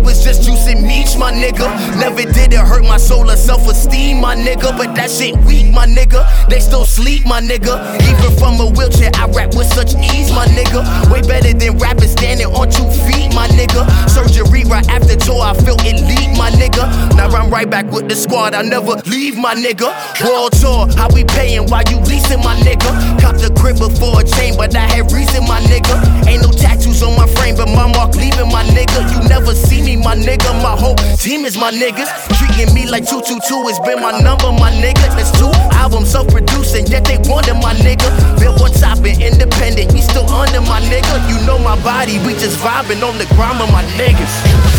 [0.05, 1.67] Was just juicing meat, my nigga.
[1.99, 4.77] Never did it hurt my soul or self esteem, my nigga.
[4.77, 6.25] But that shit weak, my nigga.
[6.49, 7.75] They still sleep, my nigga.
[8.01, 10.81] Even from a wheelchair, I rap with such ease, my nigga.
[11.11, 13.85] Way better than rapping standing on two feet, my nigga.
[14.09, 16.85] Surgery right after tour, I feel elite, my nigga.
[17.15, 19.93] Now I'm right back with the squad, I never leave, my nigga.
[20.23, 22.89] World tour, how we paying while you leasing, my nigga.
[23.21, 25.95] Cop the crib before a chain, but I had reason, my nigga.
[26.27, 28.99] Ain't no tattoos on my frame, but my mark leaving, my nigga.
[29.13, 30.51] You never see me, my nigga.
[30.63, 32.09] My whole team is my niggas.
[32.37, 35.05] Treating me like 222 has been my number, my nigga.
[35.15, 38.07] That's two albums self producing, yet they wanted my nigga.
[38.39, 41.15] Built on top and independent, he still under my nigga.
[41.29, 44.33] You know my body, we just vibing on the ground with my niggas.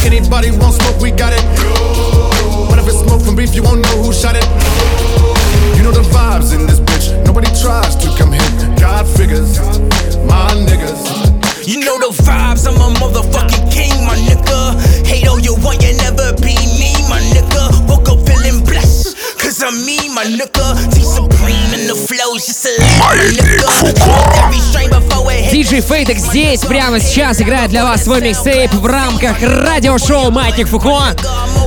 [0.05, 1.45] Anybody want smoke, we got it.
[2.87, 4.45] It's smoke from beef, you won't know who shot it.
[5.77, 7.11] You know the vibes in this bitch.
[7.27, 8.77] Nobody tries to come here.
[8.79, 9.59] God figures,
[10.25, 11.26] my niggas.
[11.67, 15.05] You know the vibes, I'm a motherfucking king, my nigga.
[15.05, 17.96] Hate all you want, you never be me, my nigga.
[19.57, 20.93] Cause I'm me, my nigga.
[20.93, 22.77] T Supreme in the flows, just a.
[25.51, 31.15] Диджей Фейдек здесь прямо сейчас играет для вас свой микстейп в рамках радиошоу «Маятник Фуко».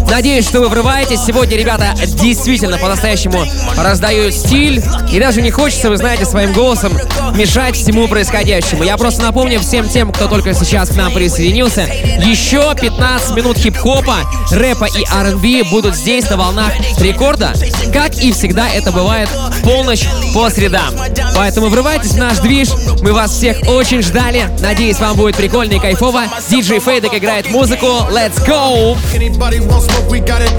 [0.10, 1.20] Надеюсь, что вы врываетесь.
[1.26, 3.46] Сегодня ребята действительно по-настоящему
[3.78, 4.84] раздают стиль.
[5.12, 6.94] И даже не хочется, вы знаете, своим голосом
[7.36, 8.84] мешать всему происходящему.
[8.84, 14.18] Я просто напомню всем тем, кто только сейчас к нам присоединился, еще 15 минут хип-хопа,
[14.52, 17.54] рэпа и R&B будут здесь на волнах рекорда,
[17.94, 19.30] как и всегда это бывает
[19.64, 20.94] полночь по средам.
[21.36, 22.70] Поэтому врывайтесь в наш движ,
[23.02, 24.50] мы вас всех очень ждали.
[24.60, 26.24] Надеюсь, вам будет прикольно и кайфово.
[26.50, 27.88] Диджей Фейдек играет музыку.
[28.12, 28.98] Let's go!
[29.14, 30.52] Anybody want smoke, we got it.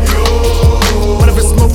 [1.19, 1.71] But if it's smoke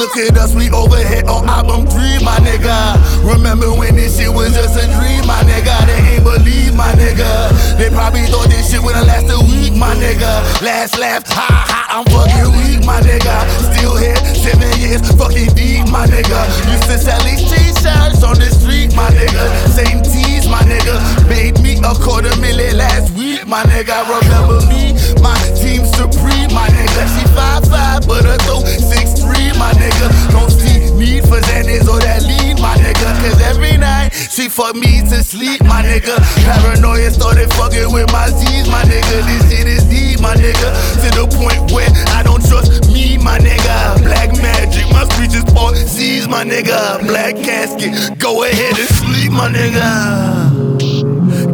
[0.00, 2.96] Look at us, we over here on album three, my nigga.
[3.20, 5.76] Remember when this shit was just a dream, my nigga?
[5.84, 7.52] They ain't believe, my nigga.
[7.76, 10.40] They probably thought this shit would've a week, my nigga.
[10.64, 13.44] Last laugh, ha ha, I'm fucking weak, my nigga.
[13.76, 16.48] Still here, seven years, fucking deep, my nigga.
[16.72, 19.68] Used to sell these t-shirts on the street, my nigga.
[19.68, 20.98] Same team my nigga.
[21.28, 24.02] Made me a quarter million last week, my nigga.
[24.04, 24.92] Remember me,
[25.22, 27.02] my team supreme, my nigga.
[27.14, 30.10] She 5'5", but her throw 6'3", my nigga.
[30.32, 33.08] Don't see need for Xanax or that lean, my nigga.
[33.24, 36.20] Cause every night she fuck me to sleep, my nigga.
[36.44, 39.24] Paranoia started fucking with my Z's, my nigga.
[39.24, 40.68] This shit is deep, my nigga.
[41.00, 44.04] To the point where I don't trust me, my nigga.
[44.04, 47.00] Black magic, my speech is all Z's, my nigga.
[47.08, 49.88] Black casket, go ahead and sleep, my nigga.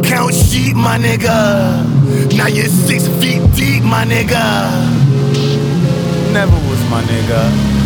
[0.03, 1.87] Count sheep, my nigga.
[2.35, 4.43] Now you're six feet deep, my nigga.
[6.33, 7.76] Never was my nigga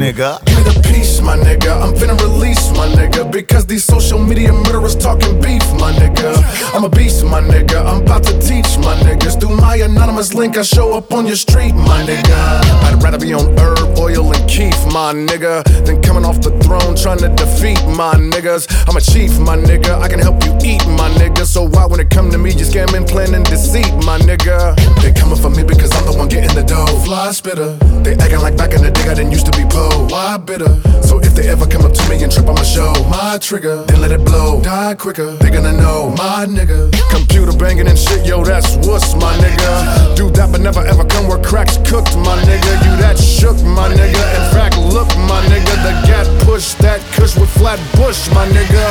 [0.00, 0.42] nigga.
[0.46, 1.76] Give me the peace, my nigga.
[1.76, 3.30] I'm finna release, my nigga.
[3.30, 6.32] Because these social media murderers talking beef, my nigga.
[6.74, 7.84] I'm a beast, my nigga.
[7.84, 9.38] I'm about to teach, my niggas.
[9.38, 12.40] Through my anonymous link, I show up on your street, my nigga.
[12.88, 16.96] I'd rather be on herb, oil, and keef, my nigga, than coming off the throne
[16.96, 18.64] trying to defeat my niggas.
[18.88, 20.00] I'm a chief, my nigga.
[20.00, 21.44] I can help you eat, my nigga.
[21.44, 24.76] So why, when it come to me, you scamming, planning deceit, my nigga?
[25.02, 26.86] They coming for me because I'm the one getting the dough.
[27.04, 27.76] Fly spitter.
[28.02, 30.70] They acting like back in the day I didn't used to be po why bitter?
[31.02, 33.82] So if they ever come up to me and trip on my show, my trigger,
[33.84, 34.62] then let it blow.
[34.62, 36.90] Die quicker, they gonna know, my nigga.
[37.10, 40.16] Computer banging and shit, yo, that's what's my nigga.
[40.16, 42.72] Do that, but never ever come where cracks cooked, my nigga.
[42.86, 44.22] You that shook, my nigga.
[44.38, 48.84] In fact, look, my nigga, the gat push that kush with flat bush, my nigga.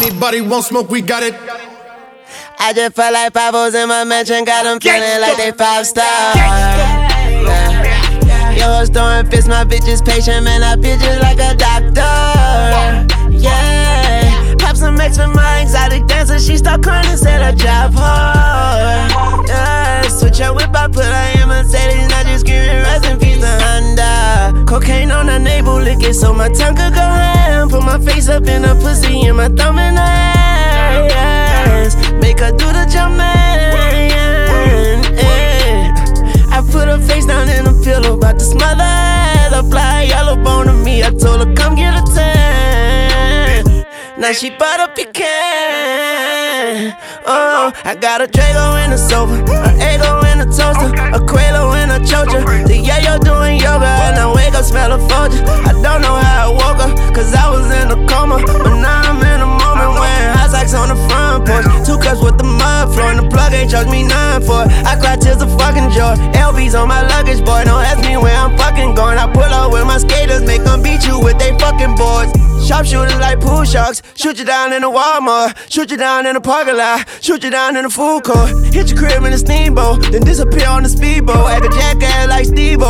[0.00, 1.34] Anybody want smoke, we got it.
[2.60, 5.86] I just felt like five O's in my mansion, got them feeling like they five
[5.86, 6.97] stars.
[8.58, 10.62] Yours throwing fists, my bitches patient, man.
[10.64, 13.30] I bitch just like a doctor.
[13.30, 14.56] Yeah.
[14.58, 16.38] Pop some X for my exotic dancer.
[16.40, 19.48] She start crying and said I drive hard.
[19.48, 20.02] Yeah.
[20.08, 22.08] Switch her whip, I put her in Mercedes.
[22.08, 24.64] Now just screaming rest in peace to Honda.
[24.66, 27.68] Cocaine on her navel, lick it so my tongue could go ham.
[27.68, 31.94] Put my face up in her pussy and my thumb in her ass.
[32.14, 33.58] Make her do the jump man.
[35.16, 35.47] I
[36.70, 39.50] put her face down in a pillow, about to smother her.
[39.50, 41.02] The fly yellow bone to me.
[41.02, 43.84] I told her, come get a tan.
[44.18, 46.28] Now she bought a pecan.
[47.26, 49.34] Oh, I got a Draco in a sofa,
[49.68, 52.42] an Ego in a toaster, a Quelo in a choker.
[52.66, 55.42] The yeah, you're doing yoga, and I wake up smell a Folger.
[55.46, 59.02] I don't know how I woke up, cause I was in a coma, but now
[59.02, 61.66] I'm in a moment wearing high socks on the front porch.
[61.86, 64.68] Two cups with the mud floor, and the plug ain't charged me none for it.
[64.84, 66.14] I cry tears of fucking joy.
[66.34, 67.62] LB's on my luggage, boy.
[67.64, 69.18] Don't ask me where I'm fucking going.
[69.18, 72.32] I pull up with my skaters, make them beat you with they fucking boards.
[72.68, 74.02] Sharpshooters like pool sharks.
[74.14, 75.56] Shoot you down in a Walmart.
[75.70, 77.08] Shoot you down in a parking lot.
[77.22, 78.50] Shoot you down in a food court.
[78.74, 80.02] Hit your crib in a steamboat.
[80.12, 81.48] Then disappear on the speedboat.
[81.48, 82.82] Act a jackass like Steve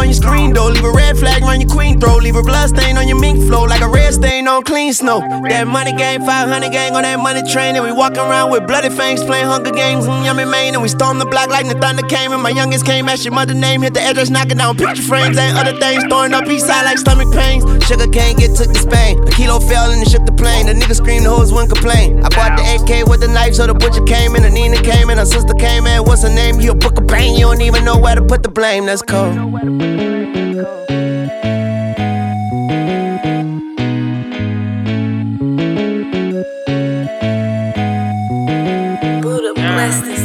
[0.00, 0.68] on your screen though.
[0.68, 2.22] Leave a red flag on your queen throat.
[2.22, 3.64] Leave a blood stain on your mink flow.
[3.64, 5.20] Like a red stain on clean snow.
[5.20, 7.76] That money game, 500 gang on that money train.
[7.76, 10.74] And we walking around with bloody fangs playing Hunger Games in Yummy Maine.
[10.74, 12.32] And we storm the block like the thunder came.
[12.32, 13.82] And my youngest came, ask your mother name.
[13.82, 16.02] Hit the address, knocking down picture frames and other things.
[16.04, 17.62] Throwing up east side like stomach pains.
[17.84, 19.20] Sugar cane get took to Spain.
[19.28, 20.66] A kilo fell and it shook the plane.
[20.66, 22.24] The nigga screamed, the hoes wouldn't complain.
[22.24, 24.42] I bought the AK with the knife, so the butcher came in.
[24.42, 26.04] The Nina came in, her sister came in.
[26.04, 26.60] What's her name?
[26.60, 27.36] You a book of pain.
[27.36, 28.86] You don't even know where to put the blame.
[28.86, 29.89] That's cold.
[29.98, 30.99] Cool.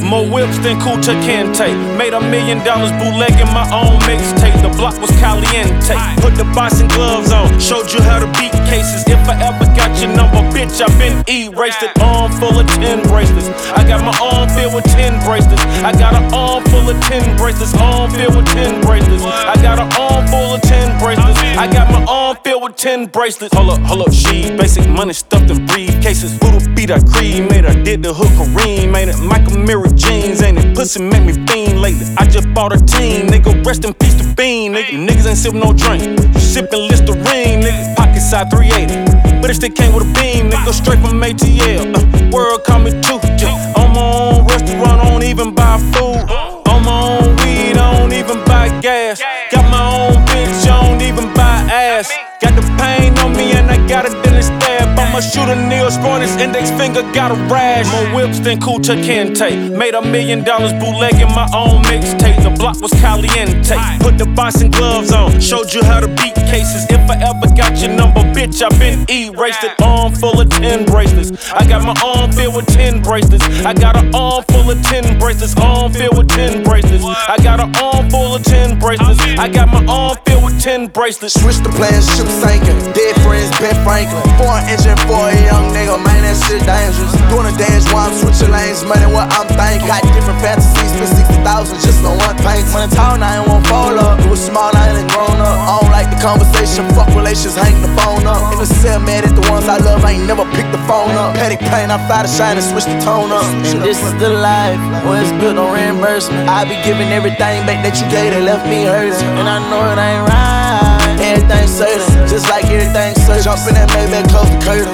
[0.05, 1.97] More whips than Kunta Kinte.
[1.97, 4.61] Made a million dollars bootlegging my own mixtape.
[4.61, 5.97] The block was caliente.
[6.21, 7.49] Put the boxing gloves on.
[7.59, 9.01] Showed you how to beat cases.
[9.07, 11.89] If I ever got your number, bitch, I been erased it.
[12.01, 13.49] Arm full of 10 bracelets.
[13.73, 15.65] I got my arm filled with 10 bracelets.
[15.81, 17.73] I got an arm full of 10 bracelets.
[17.73, 19.25] Arm filled with 10 bracelets.
[19.25, 21.39] I got an arm full of 10 bracelets.
[21.57, 23.55] I got my arm filled with 10 bracelets.
[23.55, 26.37] Hold up, hold up, she basic money stuffed in briefcases.
[26.37, 30.41] Voodoo beat I cream, made I did the hook Kareem, made it Michael Mirror jeans,
[30.41, 30.75] ain't it?
[30.75, 32.05] Pussy make me fiend lately.
[32.17, 33.65] I just bought a team, nigga.
[33.65, 34.95] Rest in peace to Bean, nigga.
[35.07, 36.03] Niggas ain't sippin' no drink.
[36.03, 37.95] You sippin' Listerine, nigga.
[37.95, 39.41] Pocket side 380.
[39.41, 40.73] But it still came with a beam, nigga.
[40.73, 41.95] Straight from ATL.
[41.95, 43.19] Uh, world call me too.
[43.39, 43.73] Yeah.
[43.77, 46.29] On my own restaurant, I don't even buy food.
[46.67, 49.21] On my own weed, I don't even buy gas.
[49.51, 52.11] Got my own bitch, I don't even buy ass.
[52.41, 54.84] Got the pain on me and I got in the stab.
[55.15, 57.87] I'ma shoot a Neo's his index finger got a rash.
[57.87, 59.71] More whips than Kunta Kinte.
[59.71, 62.43] Made a million dollars bootlegging my own mixtape.
[62.43, 63.77] The block was caliente.
[63.99, 66.85] Put the boxing gloves on, showed you how to beat cases.
[66.89, 69.71] If I ever got your number, bitch, I been erased it.
[69.81, 71.31] Arm full of 10 bracelets.
[71.51, 73.45] I got my arm filled with 10 bracelets.
[73.65, 75.55] I got an arm full of 10 bracelets.
[75.55, 77.05] Arm filled with 10 bracelets.
[77.05, 79.21] I got an arm full of 10 bracelets.
[79.39, 81.39] I got my arm filled with 10 bracelets.
[81.39, 82.79] Switch the plans, ship sinking.
[82.91, 84.23] Dead friends, Ben Franklin.
[84.37, 87.13] Four engine for a young nigga, man, that shit dangerous.
[87.29, 89.87] Doing a dance while I'm switching lanes, money what I'm thinking.
[89.87, 91.13] Got different fantasies, spend
[91.45, 92.65] 60,000 just on one thing.
[92.73, 94.19] Money tall, now it won't fall up.
[94.19, 95.57] It was small, I ain't grown up.
[95.57, 98.53] I don't like the conversation, fuck relations, hang the phone up.
[98.53, 101.13] In the cell, mad at the ones I love, I ain't never picked the phone
[101.15, 101.37] up.
[101.37, 103.45] Petty pain, I fly to shine and switch the tone up.
[103.71, 106.49] And this is the life, where it's built on reimbursement.
[106.49, 109.13] I be giving everything back that you gave that left me hurting.
[109.37, 111.15] And I know it ain't right.
[111.21, 113.47] everything's certain, just like everything certain.
[113.47, 114.91] Jump in that Maybach, close the curtain.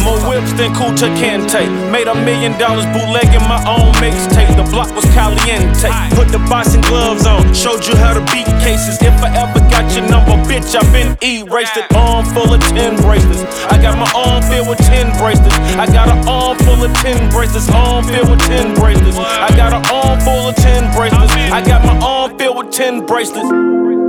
[0.00, 1.60] More whips than Kunta Kinte.
[1.92, 4.48] Made a million dollars bootlegging my own mixtape.
[4.56, 5.92] The block was caliente.
[6.16, 8.96] Put the boxing gloves on, showed you how to beat cases.
[9.04, 11.84] If I ever got your number, bitch, I've been erased it.
[11.92, 13.44] Arm full of 10 bracelets.
[13.68, 15.56] I got my arm filled with 10 bracelets.
[15.76, 17.68] I got an arm full of 10 bracelets.
[17.76, 19.20] Arm filled with 10 bracelets.
[19.20, 21.32] I got an arm full of 10 bracelets.
[21.52, 24.03] I got my arm filled with 10 bracelets.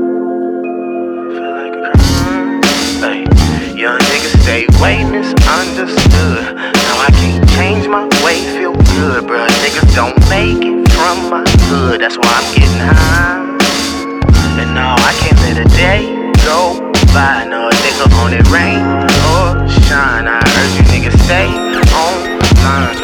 [3.06, 3.22] Hey,
[3.78, 6.56] young niggas stay way misunderstood.
[6.58, 9.46] Now I can't change my way, feel good, bruh.
[9.62, 12.02] Niggas don't make it from my hood.
[12.02, 13.46] That's why I'm getting high.
[14.58, 16.10] And no, I can't let a day
[16.42, 16.82] go
[17.14, 17.46] by.
[17.46, 20.26] No, nigga on it rain or shine.
[20.26, 22.98] I urge you niggas stay on the line.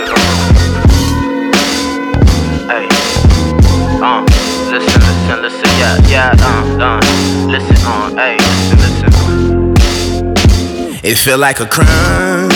[2.65, 2.87] Hey,
[4.01, 4.25] uh,
[4.73, 8.50] listen, listen, listen, yeah, yeah, uh, uh, listen, uh, hey.
[11.03, 12.51] It feel like a crime.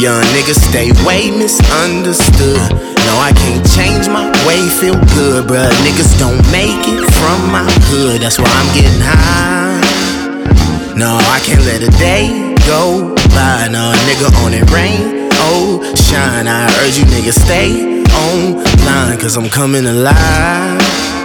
[0.00, 2.72] Young niggas stay way misunderstood.
[3.04, 5.68] No, I can't change my way, feel good, bruh.
[5.84, 8.22] Niggas don't make it from my hood.
[8.22, 10.96] That's why I'm getting high.
[10.96, 13.68] No, I can't let a day go by.
[13.68, 16.48] No, nigga on it rain, oh, shine.
[16.48, 21.15] I urge you niggas stay online, cause I'm coming alive.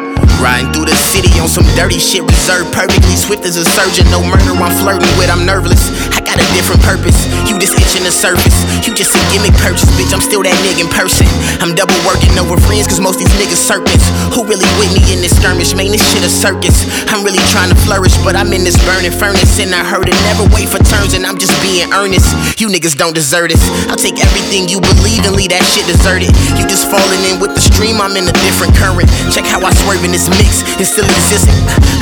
[0.42, 3.16] Riding through the city on some dirty shit, reserved perfectly.
[3.16, 5.94] Swift as a surgeon, no murder I'm flirting with, I'm nerveless.
[6.10, 7.28] I got a different purpose.
[7.52, 8.64] You just itching the surface.
[8.88, 10.16] You just a gimmick purchase, bitch.
[10.16, 11.28] I'm still that nigga in person.
[11.60, 14.08] I'm double working over friends, cause most these niggas serpents.
[14.32, 15.76] Who really with me in this skirmish?
[15.76, 16.88] Man, this shit a circus.
[17.12, 19.60] I'm really trying to flourish, but I'm in this burning furnace.
[19.60, 22.32] And I heard it never wait for turns, and I'm just being earnest.
[22.60, 23.62] You niggas don't deserve this.
[23.92, 26.32] I'll take everything you believe and leave that shit deserted.
[26.56, 29.12] You just falling in with the stream, I'm in a different current.
[29.36, 31.52] Check how I swerve in this mix, it still exists.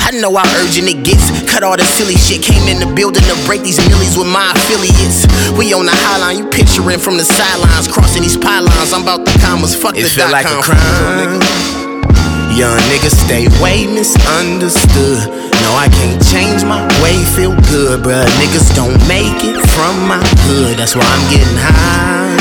[0.05, 1.25] I know how urgent it gets.
[1.49, 2.41] Cut all the silly shit.
[2.41, 5.24] Came in the building to break these millies with my affiliates.
[5.55, 8.91] We on the highline, you picturing from the sidelines, crossing these pylons.
[8.91, 10.63] I'm about the commas, fuck It the feel like a com.
[10.63, 11.39] crime.
[12.51, 15.32] Young niggas stay way misunderstood.
[15.63, 18.28] No, I can't change my way, feel good, bruh.
[18.43, 20.20] Niggas don't make it from my
[20.51, 20.78] hood.
[20.78, 22.36] That's why I'm getting high.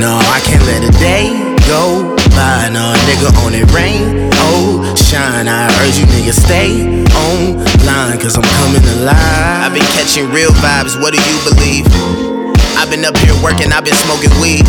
[0.00, 1.28] No, I can't let a day
[1.68, 5.46] go No, nigga on it rain, oh, shine.
[5.46, 6.74] I urge you niggas stay
[7.14, 9.62] online, cause I'm coming alive.
[9.62, 11.86] I've been catching real vibes, what do you believe?
[12.74, 14.66] I've been up here working, I've been smoking weed.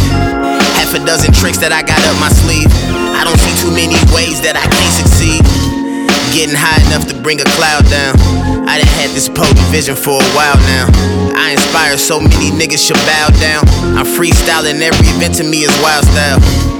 [0.78, 2.70] Half a dozen tricks that I got up my sleeve.
[3.18, 5.42] I don't see too many ways that I can't succeed.
[6.30, 8.22] Getting high enough to bring a cloud down.
[8.70, 10.94] I done had this potent vision for a while now.
[11.34, 13.66] I inspire so many niggas should bow down.
[13.98, 16.75] I'm freestyling every event to me is wild style.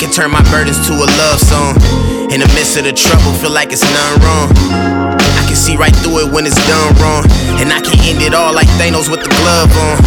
[0.00, 1.76] I can turn my burdens to a love song.
[2.32, 4.48] In the midst of the trouble, feel like it's none wrong.
[4.48, 7.28] I can see right through it when it's done wrong.
[7.60, 10.00] And I can end it all like Thanos with the glove on.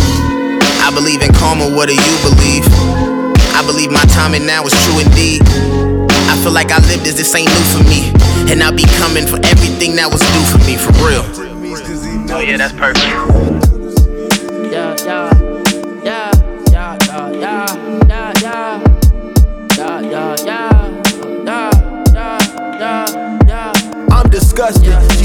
[0.82, 2.66] I believe in karma, what do you believe?
[3.54, 5.46] I believe my timing now is true indeed.
[6.26, 8.10] I feel like I lived as this ain't new for me.
[8.50, 11.22] And I'll be coming for everything that was due for me, for real.
[12.34, 13.63] Oh, yeah, that's perfect.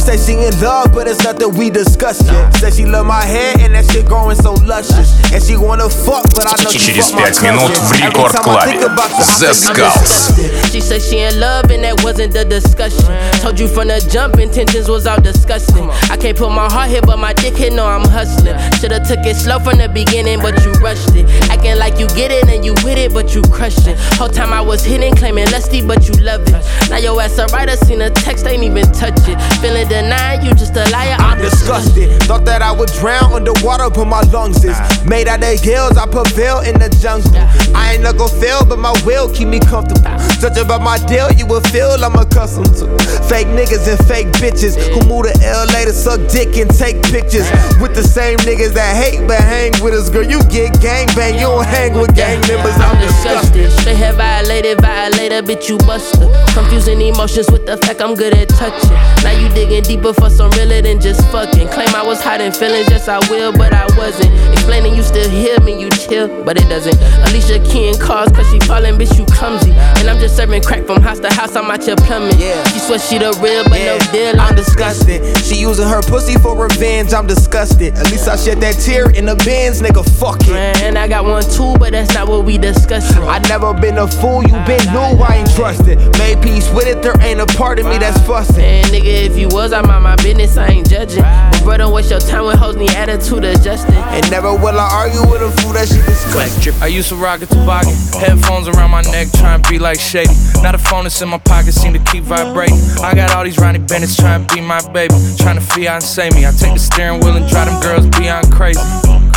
[0.07, 2.53] say she in love, but it's nothing we discussed yet.
[2.55, 5.16] Said she love my hair and that shit growing so luscious.
[5.32, 7.95] And she wanna fuck, but I know she Через fuck my 5 минут в cousin.
[7.95, 8.93] Every Рекорд time I think Клабе.
[8.93, 10.72] about you, I The think you Scouts.
[10.72, 13.05] She said she in love and that wasn't the discussion.
[13.41, 15.89] Told you from the jump, intentions was all disgusting.
[16.09, 18.57] I can't put my heart here, but my dick here know I'm hustling.
[18.80, 21.26] Shoulda took it slow from the beginning, but you rushed it.
[21.59, 23.98] Acting like you get it and you with it, but you crushed it.
[24.14, 26.88] Whole time I was hitting, claiming lusty, but you love it.
[26.88, 29.40] Now your ass a writer, seen a text, ain't even touch it.
[29.61, 31.16] Feeling denied, you just a liar.
[31.18, 32.22] I'm disgusted.
[32.22, 35.98] Thought that I would drown underwater, but my lungs is made out of gills.
[35.98, 37.34] I prevail in the jungle.
[37.74, 40.14] I ain't not gonna fail, but my will keep me comfortable.
[40.41, 42.86] Judging by my deal, you will feel I'm accustomed to
[43.26, 47.51] fake niggas and fake bitches who move to LA to suck dick and take pictures
[47.82, 50.09] with the same niggas that hate but hang with us.
[50.09, 52.78] Girl, you get gang bang, you don't hang with gang members.
[52.78, 53.72] I'm disgusted.
[53.82, 56.30] Straight head violated, violator, bitch, you buster.
[56.55, 58.95] Confusing emotions with the fact I'm good at touching.
[59.26, 61.66] Now you digging deeper for some realer than just fucking.
[61.74, 64.30] Claim I was hiding feelings, yes I will, but I wasn't.
[64.55, 66.95] Explaining you still hear me, you chill, but it doesn't.
[67.26, 69.72] Alicia keying cars, cause she falling, bitch, you clumsy.
[69.99, 72.39] And I'm just serving crack from house to house, I'm out your plumbing.
[72.39, 72.62] Yeah.
[72.68, 75.24] She swear she the real, but no deal, I'm disgusted.
[75.45, 77.95] She using her pussy for revenge, I'm disgusted.
[77.95, 80.53] At least I shed that tear in the bins, nigga, fuck it.
[80.53, 83.22] Man, and I got one too, but that's not what we discussing.
[83.24, 85.99] I never been a fool, you been new, I ain't trusted.
[86.18, 88.59] Made peace with it, there ain't a part of me that's fussing.
[88.59, 91.22] Man, nigga, if you was, I'm on my business, I ain't judging.
[91.22, 93.95] But bro, don't waste your time with hoes, need attitude adjusting.
[93.95, 96.74] And never will I argue with a fool that she disgusting.
[96.83, 98.18] I used to rock a toboggan, oh, oh.
[98.18, 100.35] headphones around my neck, trying to be like Shady.
[100.62, 102.79] Now the phone that's in my pocket seem to keep vibrating.
[103.03, 106.45] I got all these Ronnie Bennett's trying to be my baby, trying to fiance me.
[106.47, 108.81] I take the steering wheel and drive them girls beyond crazy.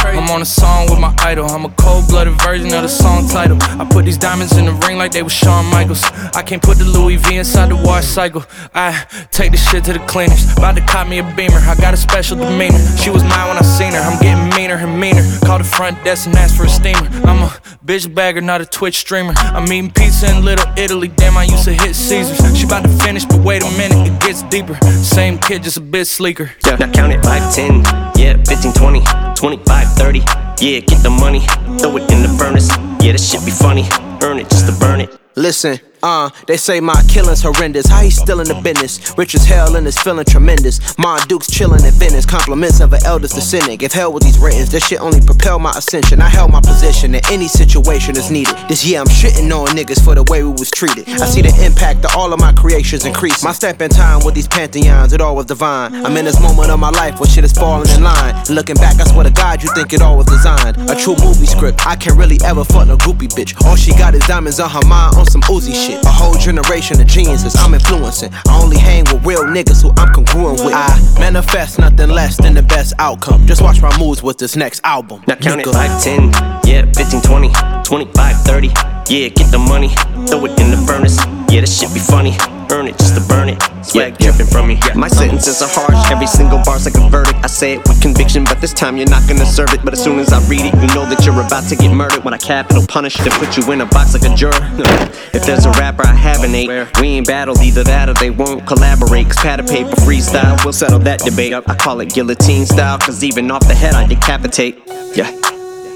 [0.04, 1.46] I'm on a song with my idol.
[1.46, 3.58] I'm a cold-blooded version of the song title.
[3.62, 6.04] I put these diamonds in the ring like they were Shawn Michaels.
[6.34, 8.44] I can't put the Louis V inside the wash cycle.
[8.74, 10.52] I take this shit to the cleaners.
[10.58, 11.60] About to cop me a beamer.
[11.60, 12.80] I got a special demeanor.
[12.98, 14.00] She was mine when I seen her.
[14.00, 15.24] I'm getting meaner and meaner.
[15.46, 17.08] Call the front desk and ask for a steamer.
[17.24, 17.50] I'm a
[17.86, 19.34] bitch bagger, not a Twitch streamer.
[19.38, 21.10] I'm eating pizza in Little Italy.
[21.10, 22.58] Damn, I used to hit Caesars.
[22.58, 24.76] She about to finish, but wait a minute, it gets deeper.
[25.04, 26.52] Same kid, just a bit sleeker.
[26.66, 27.84] Yeah, now count it 5, 10,
[28.16, 29.02] yeah, 15, 20,
[29.36, 30.20] 25, 30.
[30.20, 31.40] Yeah, get the money,
[31.80, 32.70] throw it in the furnace.
[33.04, 33.86] Yeah, this shit be funny.
[34.22, 35.18] Earn it just to burn it.
[35.36, 37.88] Listen, uh, they say my killing's horrendous.
[37.88, 39.14] How he still in the business?
[39.18, 40.98] Rich as hell and is feeling tremendous.
[40.98, 42.26] My Duke's chilling in Venice.
[42.26, 43.82] Compliments of an eldest descendant.
[43.82, 46.22] If hell with these ratings, this shit only propel my ascension.
[46.22, 48.56] I held my position in any situation that's needed.
[48.68, 51.08] This year I'm shitting on niggas for the way we was treated.
[51.10, 53.44] I see the impact of all of my creations increase.
[53.44, 55.94] My step in time with these pantheons, it all was divine.
[56.06, 58.36] I'm in this moment of my life where shit is falling in line.
[58.50, 60.78] Looking back, I swear to God, you think it all was designed.
[60.90, 61.86] A true movie script.
[61.86, 63.54] I can't really ever fuck no groupie bitch.
[63.66, 65.91] All she got is diamonds on her mind on some Uzi shit.
[65.96, 68.32] A whole generation of geniuses I'm influencing.
[68.48, 70.74] I only hang with real niggas who I'm congruent with.
[70.74, 70.88] I
[71.20, 73.46] manifest nothing less than the best outcome.
[73.46, 75.24] Just watch my moves with this next album.
[75.28, 76.32] Now count it 5, 10,
[76.66, 77.52] yeah, 15, 20,
[77.84, 78.68] 25, 30.
[79.10, 79.90] Yeah, get the money,
[80.28, 81.18] throw it in the furnace.
[81.52, 82.38] Yeah, this shit be funny.
[82.72, 83.62] Earn it just to burn it.
[83.84, 84.80] Swag dripping from me.
[84.96, 87.38] My sentences are harsh, every single bar's like a verdict.
[87.44, 89.84] I say it with conviction, but this time you're not gonna serve it.
[89.84, 92.24] But as soon as I read it, you know that you're about to get murdered.
[92.24, 94.54] When I capital punish to put you in a box like a juror.
[95.34, 96.70] If there's a rapper I haven't ate,
[97.00, 99.28] we ain't battled either that or they won't collaborate.
[99.28, 101.54] Cause pad of paper freestyle, we'll settle that debate.
[101.54, 104.82] I call it guillotine style, cause even off the head I decapitate.
[105.16, 105.51] Yeah.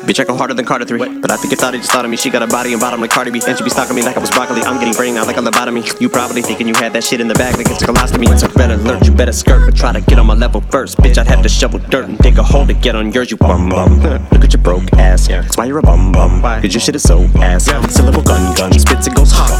[0.06, 1.20] Bitch, I go harder than Carter 3.
[1.20, 2.18] But I think it thought it just thought of me.
[2.18, 3.42] She got a body and bottom like Cardi B.
[3.46, 4.62] And she be stalking me like I was broccoli.
[4.62, 6.00] I'm getting brain out like a lobotomy.
[6.00, 8.32] You probably thinking you had that shit in the bag like it's a colostomy.
[8.32, 9.66] It's a red alert, you better skirt.
[9.66, 10.98] But try to get on my level first.
[10.98, 13.38] Bitch, I'd have to shovel dirt and dig a hole to get on yours, you
[13.38, 14.00] bum bum.
[14.32, 15.28] Look at your broke ass.
[15.28, 16.42] That's why you're a bum bum.
[16.42, 17.68] Cause your shit is so ass.
[17.68, 18.78] It's a little gun gun.
[18.78, 19.52] Spits it goes hot.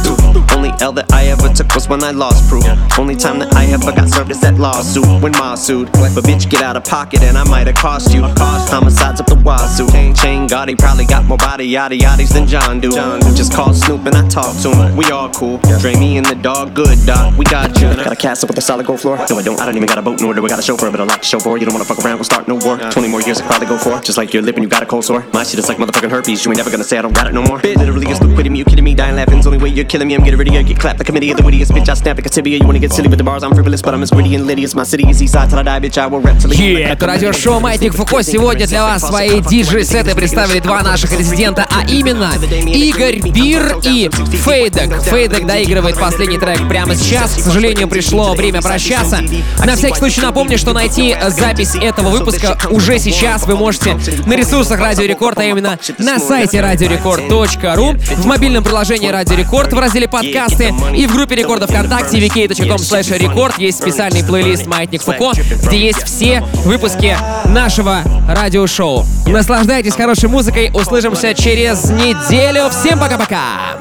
[0.56, 2.64] Only L that I ever took was when I lost proof.
[2.98, 5.90] Only time that I ever got served is that lawsuit when Ma sued.
[5.92, 8.22] But bitch, get out of pocket and I might have cost you.
[8.22, 9.88] Homicides up the wazoo.
[10.14, 12.91] Chain Gotti probably got more body yaddy yaddies than John do.
[13.35, 14.95] Just call Snoop and I talk to him.
[14.95, 15.59] We all cool.
[15.79, 17.37] Dre me and the dog, good dog.
[17.37, 17.87] We got you.
[17.95, 19.17] Got a castle with a solid gold floor?
[19.29, 19.59] No, I don't.
[19.59, 21.21] I don't even got a boat nor do I got a chauffeur, but a lot
[21.21, 21.57] to show for.
[21.57, 22.77] You don't wanna fuck around, we'll start no war.
[22.77, 23.99] 20 more years I could probably go for.
[24.01, 25.25] Just like your lip and you got a cold sore.
[25.33, 26.43] My shit is like motherfucking herpes.
[26.45, 27.59] You ain't never gonna say I don't got it no more.
[27.59, 28.59] Bitch, literally, you're stupid me.
[28.59, 28.93] You kidding me?
[28.93, 29.37] Dying laughing.
[29.37, 30.15] It's only way you're killing me.
[30.15, 30.97] I'm getting ready to get clapped.
[30.99, 31.89] The committee of the wittiest bitch.
[31.89, 32.57] I snap like a tibia.
[32.57, 33.43] You wanna get silly with the bars?
[33.43, 35.59] I'm frivolous, but I'm as witty and litty as my city is east side till
[35.59, 35.97] I die, bitch.
[35.97, 38.23] I will rap till the Yeah, это радиошоу «Маятник Фуко».
[38.23, 42.32] Сегодня для вас свои диджей-сеты представили два наших резидента, а именно
[42.66, 45.00] Игорь Бир и Фейдек.
[45.02, 47.34] Фейдек доигрывает последний трек прямо сейчас.
[47.34, 49.20] К сожалению, пришло время прощаться.
[49.64, 53.96] На всякий случай напомню, что найти запись этого выпуска уже сейчас вы можете
[54.26, 59.78] на ресурсах Радио Рекорд, а именно на сайте радиорекорд.ру, в мобильном приложении Радио Рекорд в
[59.78, 65.30] разделе подкасты и в группе рекорда ВКонтакте vk.com slash рекорд есть специальный плейлист «Маятник Фуко»,
[65.68, 69.06] где есть все выпуски нашего радиошоу.
[69.26, 72.70] Наслаждайтесь хорошей музыкой, услышимся через неделю.
[72.70, 73.76] Всем пока-пока!